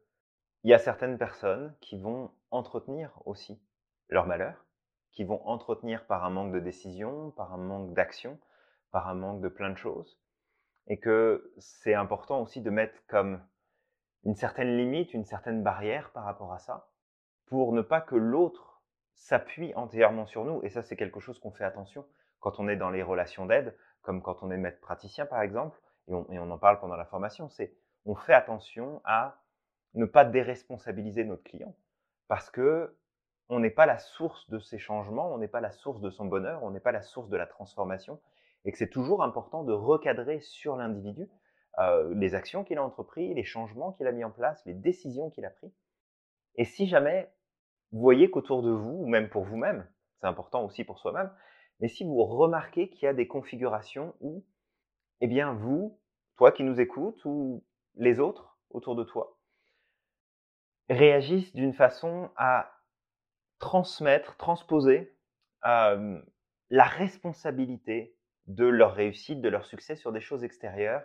il 0.65 0.71
y 0.71 0.73
a 0.73 0.79
certaines 0.79 1.19
personnes 1.19 1.75
qui 1.83 1.99
vont 1.99 2.31
entretenir 2.51 3.21
aussi 3.27 3.61
leur 4.09 4.27
malheur, 4.27 4.65
qui 5.19 5.25
vont 5.25 5.45
entretenir 5.49 6.07
par 6.07 6.25
un 6.25 6.31
manque 6.31 6.53
de 6.53 6.61
décision, 6.61 7.33
par 7.33 7.53
un 7.53 7.57
manque 7.57 7.93
d'action, 7.93 8.39
par 8.93 9.09
un 9.09 9.15
manque 9.15 9.41
de 9.41 9.49
plein 9.49 9.69
de 9.69 9.77
choses. 9.77 10.17
Et 10.87 11.01
que 11.01 11.53
c'est 11.59 11.95
important 11.95 12.41
aussi 12.41 12.61
de 12.61 12.71
mettre 12.71 13.05
comme 13.09 13.43
une 14.23 14.37
certaine 14.37 14.77
limite, 14.77 15.15
une 15.15 15.25
certaine 15.25 15.65
barrière 15.65 16.13
par 16.13 16.23
rapport 16.23 16.53
à 16.53 16.61
ça, 16.61 16.93
pour 17.47 17.73
ne 17.73 17.83
pas 17.83 18.01
que 18.01 18.15
l'autre 18.15 18.81
s'appuie 19.17 19.75
entièrement 19.75 20.25
sur 20.25 20.45
nous. 20.45 20.63
Et 20.63 20.69
ça, 20.69 20.85
c'est 20.85 20.95
quelque 20.95 21.19
chose 21.19 21.41
qu'on 21.41 21.51
fait 21.51 21.65
attention 21.65 22.07
quand 22.39 22.61
on 22.61 22.69
est 22.69 22.77
dans 22.77 22.91
les 22.91 23.03
relations 23.03 23.45
d'aide, 23.45 23.77
comme 24.03 24.23
quand 24.23 24.45
on 24.45 24.53
est 24.53 24.57
maître 24.57 24.81
praticien, 24.81 25.27
par 25.27 25.43
exemple, 25.43 25.81
et 26.07 26.15
on, 26.15 26.31
et 26.31 26.39
on 26.39 26.49
en 26.49 26.59
parle 26.59 26.79
pendant 26.79 26.95
la 26.95 27.07
formation, 27.07 27.49
c'est 27.49 27.75
on 28.05 28.15
fait 28.15 28.35
attention 28.35 29.01
à 29.03 29.43
ne 29.95 30.05
pas 30.05 30.25
déresponsabiliser 30.25 31.25
notre 31.25 31.43
client, 31.43 31.75
parce 32.29 32.51
que 32.51 32.97
on 33.49 33.61
n'est 33.61 33.71
pas 33.71 33.87
la 33.87 33.99
source 33.99 34.49
de 34.51 34.59
ces 34.59 34.79
changements, 34.79 35.33
on 35.33 35.39
n'est 35.39 35.49
pas 35.49 35.61
la 35.61 35.71
source 35.71 36.01
de 36.01 36.11
son 36.11 36.27
bonheur, 36.27 36.63
on 36.63 36.71
n'est 36.71 36.81
pas 36.81 36.93
la 36.93 37.03
source 37.03 37.29
de 37.29 37.37
la 37.37 37.47
transformation, 37.47 38.21
et 38.65 38.73
que 38.73 38.79
c'est 38.79 38.91
toujours 38.91 39.23
important 39.23 39.65
de 39.65 39.73
recadrer 39.73 40.41
sur 40.41 40.77
l'individu 40.77 41.29
euh, 41.79 42.13
les 42.15 42.35
actions 42.35 42.65
qu'il 42.65 42.79
a 42.79 42.85
entreprises, 42.85 43.35
les 43.35 43.45
changements 43.45 43.93
qu'il 43.93 44.07
a 44.07 44.13
mis 44.13 44.25
en 44.25 44.31
place, 44.31 44.65
les 44.67 44.75
décisions 44.75 45.31
qu'il 45.31 45.45
a 45.45 45.51
prises. 45.51 45.77
Et 46.57 46.65
si 46.65 46.87
jamais 46.87 47.31
vous 47.93 48.01
voyez 48.01 48.31
qu'autour 48.31 48.63
de 48.63 48.71
vous, 48.71 49.03
ou 49.03 49.07
même 49.07 49.31
pour 49.31 49.45
vous-même, 49.45 49.87
c'est 50.21 50.27
important 50.27 50.65
aussi 50.65 50.85
pour 50.85 50.99
soi-même, 50.99 51.31
mais 51.81 51.89
si 51.89 52.05
vous 52.05 52.23
remarquez 52.25 52.91
qu'il 52.91 53.05
y 53.05 53.09
a 53.09 53.15
des 53.15 53.29
configurations 53.29 54.15
où, 54.21 54.45
eh 55.21 55.29
bien, 55.29 55.55
vous, 55.55 55.99
toi 56.37 56.53
qui 56.53 56.65
nous 56.65 56.81
écoutes, 56.81 57.25
ou 57.25 57.65
les 57.95 58.21
autres 58.21 58.59
autour 58.71 58.97
de 58.97 59.05
toi, 59.05 59.39
réagissent 60.91 61.55
d'une 61.55 61.75
façon 61.75 62.31
à 62.37 62.78
transmettre, 63.59 64.37
transposer 64.37 65.17
euh, 65.67 66.21
la 66.71 66.85
responsabilité 66.85 68.17
de 68.47 68.65
leur 68.65 68.95
réussite, 68.95 69.41
de 69.41 69.49
leur 69.49 69.65
succès 69.65 69.97
sur 69.97 70.13
des 70.13 70.21
choses 70.21 70.45
extérieures, 70.45 71.05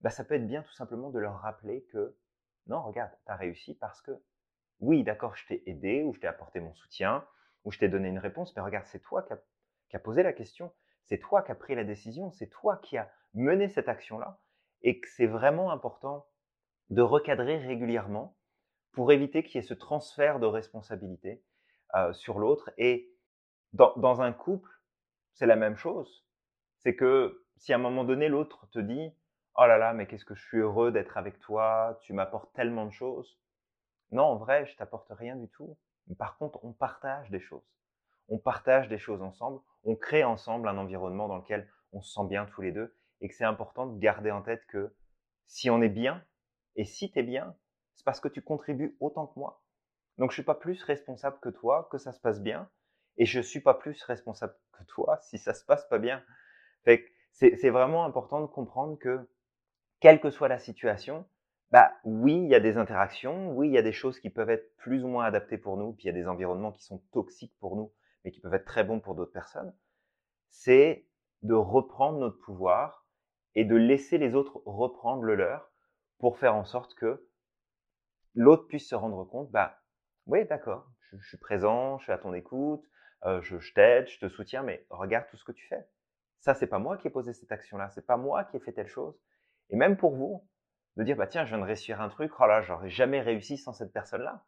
bah, 0.00 0.10
ça 0.10 0.24
peut 0.24 0.34
être 0.34 0.46
bien 0.46 0.62
tout 0.62 0.74
simplement 0.74 1.10
de 1.10 1.18
leur 1.18 1.40
rappeler 1.40 1.84
que 1.92 2.16
non, 2.66 2.82
regarde, 2.82 3.12
tu 3.24 3.32
as 3.32 3.36
réussi 3.36 3.74
parce 3.74 4.02
que 4.02 4.12
oui, 4.80 5.04
d'accord, 5.04 5.36
je 5.36 5.46
t'ai 5.46 5.62
aidé 5.68 6.02
ou 6.02 6.12
je 6.14 6.20
t'ai 6.20 6.26
apporté 6.26 6.60
mon 6.60 6.74
soutien 6.74 7.26
ou 7.64 7.72
je 7.72 7.78
t'ai 7.78 7.88
donné 7.88 8.08
une 8.08 8.18
réponse, 8.18 8.54
mais 8.54 8.62
regarde, 8.62 8.86
c'est 8.86 9.00
toi 9.00 9.22
qui 9.22 9.32
as 9.32 9.40
a 9.94 9.98
posé 9.98 10.22
la 10.22 10.32
question, 10.32 10.72
c'est 11.04 11.18
toi 11.18 11.42
qui 11.42 11.52
as 11.52 11.54
pris 11.54 11.74
la 11.74 11.84
décision, 11.84 12.30
c'est 12.30 12.48
toi 12.48 12.76
qui 12.76 12.98
as 12.98 13.10
mené 13.34 13.68
cette 13.68 13.88
action-là, 13.88 14.40
et 14.82 15.00
que 15.00 15.08
c'est 15.08 15.26
vraiment 15.26 15.70
important 15.70 16.26
de 16.90 17.02
recadrer 17.02 17.56
régulièrement 17.58 18.36
pour 18.92 19.12
éviter 19.12 19.42
qu'il 19.42 19.60
y 19.60 19.64
ait 19.64 19.66
ce 19.66 19.74
transfert 19.74 20.38
de 20.38 20.46
responsabilité 20.46 21.42
euh, 21.94 22.12
sur 22.12 22.38
l'autre. 22.38 22.70
Et 22.78 23.12
dans, 23.72 24.20
un 24.20 24.32
couple, 24.32 24.70
c'est 25.32 25.46
la 25.46 25.56
même 25.56 25.76
chose. 25.76 26.24
C'est 26.78 26.96
que 26.96 27.44
si 27.56 27.72
à 27.72 27.76
un 27.76 27.80
moment 27.80 28.04
donné, 28.04 28.28
l'autre 28.28 28.68
te 28.70 28.78
dit 28.78 29.12
Oh 29.56 29.66
là 29.66 29.78
là, 29.78 29.92
mais 29.92 30.06
qu'est-ce 30.06 30.24
que 30.24 30.34
je 30.34 30.44
suis 30.44 30.58
heureux 30.58 30.92
d'être 30.92 31.16
avec 31.16 31.38
toi, 31.40 31.98
tu 32.02 32.12
m'apportes 32.12 32.52
tellement 32.54 32.86
de 32.86 32.92
choses. 32.92 33.38
Non, 34.12 34.24
en 34.24 34.36
vrai, 34.36 34.66
je 34.66 34.76
t'apporte 34.76 35.10
rien 35.10 35.36
du 35.36 35.48
tout. 35.48 35.76
Par 36.18 36.36
contre, 36.38 36.64
on 36.64 36.72
partage 36.72 37.30
des 37.30 37.40
choses 37.40 37.64
on 38.28 38.38
partage 38.38 38.88
des 38.88 38.98
choses 38.98 39.22
ensemble, 39.22 39.60
on 39.84 39.94
crée 39.94 40.24
ensemble 40.24 40.68
un 40.68 40.78
environnement 40.78 41.28
dans 41.28 41.36
lequel 41.36 41.68
on 41.92 42.00
se 42.00 42.12
sent 42.12 42.26
bien 42.28 42.46
tous 42.46 42.62
les 42.62 42.72
deux 42.72 42.94
et 43.20 43.28
que 43.28 43.34
c'est 43.34 43.44
important 43.44 43.86
de 43.86 43.98
garder 43.98 44.30
en 44.30 44.42
tête 44.42 44.66
que 44.66 44.94
si 45.46 45.70
on 45.70 45.80
est 45.80 45.88
bien 45.88 46.22
et 46.74 46.84
si 46.84 47.10
tu 47.10 47.18
es 47.18 47.22
bien, 47.22 47.56
c'est 47.94 48.04
parce 48.04 48.20
que 48.20 48.28
tu 48.28 48.42
contribues 48.42 48.96
autant 49.00 49.26
que 49.26 49.38
moi. 49.38 49.62
Donc 50.18 50.30
je 50.30 50.34
suis 50.34 50.42
pas 50.42 50.54
plus 50.54 50.82
responsable 50.82 51.38
que 51.40 51.48
toi 51.48 51.88
que 51.90 51.98
ça 51.98 52.12
se 52.12 52.20
passe 52.20 52.40
bien 52.40 52.68
et 53.18 53.26
je 53.26 53.40
suis 53.40 53.60
pas 53.60 53.74
plus 53.74 54.02
responsable 54.02 54.54
que 54.72 54.84
toi 54.84 55.18
si 55.22 55.38
ça 55.38 55.54
se 55.54 55.64
passe 55.64 55.86
pas 55.88 55.98
bien. 55.98 56.22
c'est 57.32 57.70
vraiment 57.70 58.04
important 58.04 58.40
de 58.40 58.46
comprendre 58.46 58.98
que 58.98 59.28
quelle 60.00 60.20
que 60.20 60.30
soit 60.30 60.48
la 60.48 60.58
situation, 60.58 61.26
bah 61.70 61.90
oui, 62.04 62.34
il 62.34 62.48
y 62.48 62.54
a 62.54 62.60
des 62.60 62.76
interactions, 62.76 63.50
oui, 63.56 63.68
il 63.68 63.72
y 63.72 63.78
a 63.78 63.82
des 63.82 63.92
choses 63.92 64.20
qui 64.20 64.30
peuvent 64.30 64.50
être 64.50 64.76
plus 64.76 65.02
ou 65.02 65.08
moins 65.08 65.24
adaptées 65.24 65.58
pour 65.58 65.76
nous, 65.78 65.94
puis 65.94 66.04
il 66.04 66.06
y 66.06 66.10
a 66.10 66.12
des 66.12 66.28
environnements 66.28 66.72
qui 66.72 66.84
sont 66.84 67.02
toxiques 67.12 67.56
pour 67.58 67.76
nous 67.76 67.92
mais 68.26 68.32
qui 68.32 68.40
peuvent 68.40 68.54
être 68.54 68.64
très 68.64 68.82
bons 68.82 68.98
pour 68.98 69.14
d'autres 69.14 69.32
personnes, 69.32 69.72
c'est 70.50 71.06
de 71.42 71.54
reprendre 71.54 72.18
notre 72.18 72.38
pouvoir 72.38 73.06
et 73.54 73.64
de 73.64 73.76
laisser 73.76 74.18
les 74.18 74.34
autres 74.34 74.60
reprendre 74.66 75.22
le 75.22 75.36
leur 75.36 75.70
pour 76.18 76.36
faire 76.36 76.56
en 76.56 76.64
sorte 76.64 76.96
que 76.96 77.24
l'autre 78.34 78.66
puisse 78.66 78.88
se 78.88 78.96
rendre 78.96 79.24
compte, 79.24 79.48
bah 79.52 79.78
oui, 80.26 80.44
d'accord, 80.46 80.86
je, 81.12 81.26
suis 81.28 81.36
présent, 81.36 81.98
je 81.98 82.04
suis 82.04 82.12
à 82.12 82.18
ton 82.18 82.34
écoute, 82.34 82.84
euh, 83.24 83.40
je, 83.42 83.58
je 83.58 83.72
t'aide, 83.74 84.08
je 84.08 84.18
te 84.18 84.28
soutiens, 84.28 84.62
mais 84.62 84.86
regarde 84.90 85.26
tout 85.30 85.36
ce 85.36 85.44
que 85.44 85.52
tu 85.52 85.66
fais. 85.66 85.86
Ça, 86.40 86.54
c'est 86.54 86.66
pas 86.66 86.78
moi 86.78 86.96
qui 86.96 87.08
ai 87.08 87.10
posé 87.10 87.32
cette 87.32 87.52
action-là, 87.52 87.90
c'est 87.90 88.06
pas 88.06 88.16
moi 88.16 88.44
qui 88.44 88.56
ai 88.56 88.60
fait 88.60 88.72
telle 88.72 88.88
chose. 88.88 89.18
Et 89.70 89.76
même 89.76 89.96
pour 89.96 90.14
vous, 90.14 90.46
de 90.96 91.04
dire, 91.04 91.16
bah 91.16 91.26
tiens, 91.26 91.44
je 91.44 91.50
viens 91.50 91.58
de 91.58 91.64
réussir 91.64 92.00
un 92.00 92.08
truc, 92.08 92.32
oh 92.40 92.46
là, 92.46 92.62
j'aurais 92.62 92.90
jamais 92.90 93.20
réussi 93.20 93.58
sans 93.58 93.72
cette 93.72 93.92
personne-là. 93.92 94.44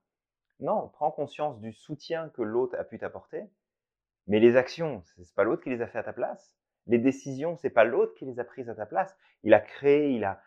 Non, 0.60 0.88
prends 0.88 1.10
conscience 1.10 1.60
du 1.60 1.72
soutien 1.72 2.30
que 2.30 2.42
l'autre 2.42 2.76
a 2.78 2.84
pu 2.84 2.98
t'apporter 2.98 3.48
mais 4.28 4.40
les 4.40 4.56
actions, 4.56 5.02
c'est 5.16 5.34
pas 5.34 5.42
l'autre 5.42 5.62
qui 5.62 5.70
les 5.70 5.80
a 5.80 5.86
fait 5.86 5.98
à 5.98 6.02
ta 6.02 6.12
place. 6.12 6.54
Les 6.86 6.98
décisions, 6.98 7.56
c'est 7.56 7.70
pas 7.70 7.84
l'autre 7.84 8.14
qui 8.14 8.26
les 8.26 8.38
a 8.38 8.44
prises 8.44 8.68
à 8.68 8.74
ta 8.74 8.86
place. 8.86 9.16
Il 9.42 9.54
a 9.54 9.60
créé, 9.60 10.10
il 10.12 10.22
a, 10.24 10.42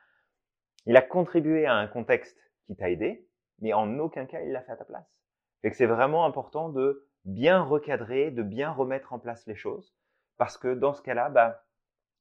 il 0.86 0.96
a 0.96 1.02
contribué 1.02 1.66
à 1.66 1.74
un 1.74 1.88
contexte 1.88 2.38
qui 2.68 2.76
t'a 2.76 2.92
aidé, 2.92 3.28
mais 3.60 3.74
en 3.74 3.98
aucun 4.00 4.26
cas 4.26 4.42
il 4.42 4.52
l'a 4.52 4.62
fait 4.62 4.72
à 4.72 4.78
ta 4.78 4.86
place. 4.86 5.21
Fait 5.62 5.70
que 5.70 5.78
c'est 5.78 5.86
vraiment 5.86 6.26
important 6.26 6.70
de 6.70 7.08
bien 7.26 7.62
recadrer, 7.62 8.32
de 8.32 8.44
bien 8.44 8.72
remettre 8.72 9.14
en 9.14 9.20
place 9.20 9.46
les 9.46 9.56
choses, 9.56 9.94
parce 10.38 10.58
que 10.58 10.74
dans 10.74 10.94
ce 10.94 11.02
cas-là, 11.02 11.30
bah, 11.30 11.64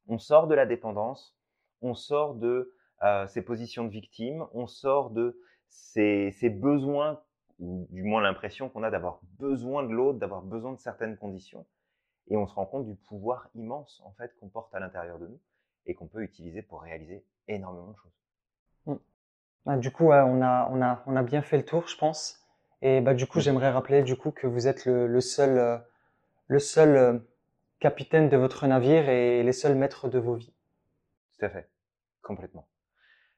on 0.09 0.19
sort 0.19 0.47
de 0.47 0.55
la 0.55 0.67
dépendance, 0.67 1.37
on 1.81 1.95
sort 1.95 2.35
de 2.35 2.75
euh, 3.03 3.27
ces 3.29 3.43
positions 3.43 3.85
de 3.85 3.91
victime, 3.91 4.47
on 4.53 4.67
sort 4.67 5.11
de 5.11 5.41
ces, 5.69 6.33
besoins 6.51 7.23
ou 7.59 7.87
du 7.91 8.03
moins 8.03 8.21
l'impression 8.21 8.69
qu'on 8.69 8.83
a 8.83 8.91
d'avoir 8.91 9.21
besoin 9.39 9.83
de 9.85 9.93
l'autre, 9.93 10.19
d'avoir 10.19 10.43
besoin 10.43 10.73
de 10.73 10.79
certaines 10.79 11.17
conditions. 11.17 11.67
Et 12.29 12.37
on 12.37 12.47
se 12.47 12.55
rend 12.55 12.67
compte 12.67 12.87
du 12.87 12.95
pouvoir 12.95 13.49
immense 13.55 14.03
en 14.05 14.13
fait 14.13 14.35
qu'on 14.39 14.49
porte 14.49 14.75
à 14.75 14.81
l'intérieur 14.81 15.19
de 15.19 15.29
nous 15.29 15.41
et 15.87 15.95
qu'on 15.95 16.07
peut 16.07 16.23
utiliser 16.23 16.63
pour 16.63 16.83
réaliser 16.83 17.25
énormément 17.49 17.93
de 17.93 17.97
choses. 17.97 18.13
Mm. 18.87 18.95
Bah, 19.65 19.77
du 19.77 19.91
coup, 19.91 20.11
on 20.11 20.43
a 20.43 21.23
bien 21.23 21.43
fait 21.43 21.57
le 21.57 21.65
tour, 21.65 21.87
je 21.87 21.97
pense. 21.97 22.40
Et 22.83 23.01
bah, 23.01 23.15
du 23.15 23.27
coup, 23.27 23.41
j'aimerais 23.41 23.71
rappeler 23.71 24.03
du 24.03 24.17
coup 24.17 24.31
que 24.31 24.47
vous 24.47 24.67
êtes 24.67 24.87
le, 24.87 25.21
seul, 25.21 25.59
euh, 25.59 25.79
le 26.47 26.59
seul 26.59 26.97
euh, 26.97 27.19
capitaine 27.79 28.29
de 28.29 28.37
votre 28.37 28.67
navire 28.67 29.09
et 29.09 29.43
les 29.43 29.53
seuls 29.53 29.75
maîtres 29.75 30.09
de 30.09 30.19
vos 30.19 30.35
vies. 30.35 30.55
Tout 31.39 31.45
à 31.45 31.51
fait, 31.51 31.69
complètement. 32.23 32.69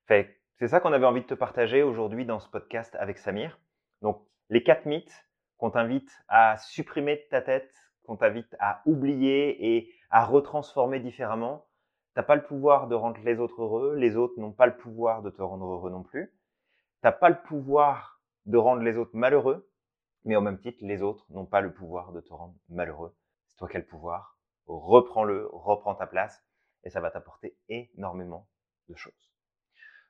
Fait, 0.07 0.39
c'est 0.59 0.69
ça 0.69 0.81
qu'on 0.81 0.93
avait 0.93 1.07
envie 1.07 1.23
de 1.23 1.27
te 1.27 1.35
partager 1.35 1.83
aujourd'hui 1.83 2.25
dans 2.25 2.39
ce 2.39 2.49
podcast 2.49 2.97
avec 3.01 3.19
Samir. 3.19 3.59
Donc, 4.01 4.23
les 4.49 4.63
quatre 4.63 4.87
mythes 4.87 5.27
qu'on 5.57 5.71
t'invite 5.71 6.11
à 6.29 6.57
supprimer 6.59 7.17
de 7.17 7.23
ta 7.31 7.43
tête, 7.43 7.73
qu'on 8.05 8.17
t'invite 8.17 8.57
à 8.61 8.83
oublier 8.87 9.77
et 9.77 9.93
à 10.11 10.25
retransformer 10.25 11.01
différemment. 11.01 11.67
T'as 12.15 12.23
pas 12.23 12.37
le 12.37 12.43
pouvoir 12.43 12.89
de 12.89 12.95
rendre 12.95 13.21
les 13.25 13.39
autres 13.39 13.63
heureux, 13.63 13.95
les 13.97 14.17
autres 14.17 14.39
n'ont 14.39 14.53
pas 14.53 14.67
le 14.67 14.77
pouvoir 14.77 15.23
de 15.23 15.31
te 15.31 15.41
rendre 15.41 15.67
heureux 15.67 15.91
non 15.91 16.03
plus. 16.03 16.33
T'as 17.01 17.13
pas 17.13 17.29
le 17.29 17.41
pouvoir 17.43 18.21
de 18.47 18.57
rendre 18.57 18.83
les 18.83 18.97
autres 18.97 19.15
malheureux, 19.15 19.71
mais 20.25 20.37
au 20.37 20.41
même 20.41 20.59
titre, 20.59 20.79
les 20.83 21.03
autres 21.03 21.27
n'ont 21.31 21.47
pas 21.47 21.61
le 21.61 21.73
pouvoir 21.73 22.13
de 22.13 22.21
te 22.21 22.33
rendre 22.33 22.55
malheureux. 22.69 23.17
C'est 23.49 23.57
toi 23.57 23.69
qui 23.69 23.77
as 23.77 23.81
le 23.81 23.87
pouvoir. 23.87 24.39
Reprends-le, 24.67 25.49
reprends 25.53 25.95
ta 25.95 26.07
place, 26.07 26.45
et 26.85 26.91
ça 26.91 27.01
va 27.01 27.11
t'apporter 27.11 27.57
énormément 27.69 28.49
de 28.89 28.95
choses. 28.95 29.33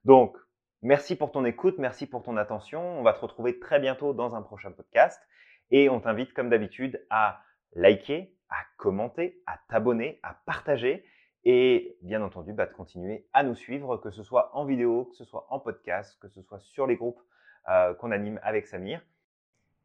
Donc, 0.05 0.37
Merci 0.85 1.15
pour 1.15 1.31
ton 1.31 1.45
écoute, 1.45 1.79
merci 1.79 2.09
pour 2.09 2.25
ton 2.25 2.37
attention. 2.37 2.99
On 2.99 3.05
va 3.05 3.13
te 3.13 3.21
retrouver 3.21 3.61
très 3.61 3.79
bientôt 3.79 4.15
dans 4.15 4.35
un 4.35 4.43
prochain 4.43 4.73
podcast 4.73 5.23
et 5.71 5.89
on 5.89 6.01
t'invite 6.01 6.35
comme 6.35 6.51
d'habitude 6.51 7.07
à 7.09 7.41
liker, 7.75 8.37
à 8.49 8.57
commenter, 8.79 9.41
à 9.47 9.61
t'abonner, 9.69 10.19
à 10.25 10.35
partager 10.45 11.05
et 11.45 11.97
bien 12.03 12.21
entendu 12.21 12.53
bah, 12.53 12.67
de 12.67 12.73
continuer 12.73 13.29
à 13.33 13.45
nous 13.45 13.55
suivre, 13.55 13.97
que 13.97 14.11
ce 14.11 14.25
soit 14.25 14.57
en 14.57 14.65
vidéo, 14.65 15.05
que 15.05 15.15
ce 15.15 15.25
soit 15.25 15.47
en 15.51 15.61
podcast, 15.61 16.19
que 16.21 16.27
ce 16.27 16.43
soit 16.43 16.59
sur 16.59 16.89
les 16.89 16.97
groupes 16.97 17.23
euh, 17.69 17.95
qu'on 17.95 18.11
anime 18.11 18.41
avec 18.43 18.67
Samir. 18.67 19.01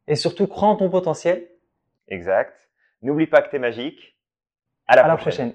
Et 0.07 0.15
surtout, 0.15 0.47
crois 0.47 0.69
en 0.69 0.75
ton 0.75 0.89
potentiel. 0.89 1.47
Exact. 2.07 2.69
N'oublie 3.01 3.27
pas 3.27 3.41
que 3.41 3.49
tu 3.49 3.57
es 3.57 3.59
magique. 3.59 4.17
À 4.87 4.95
la 4.95 5.17
prochaine. 5.17 5.53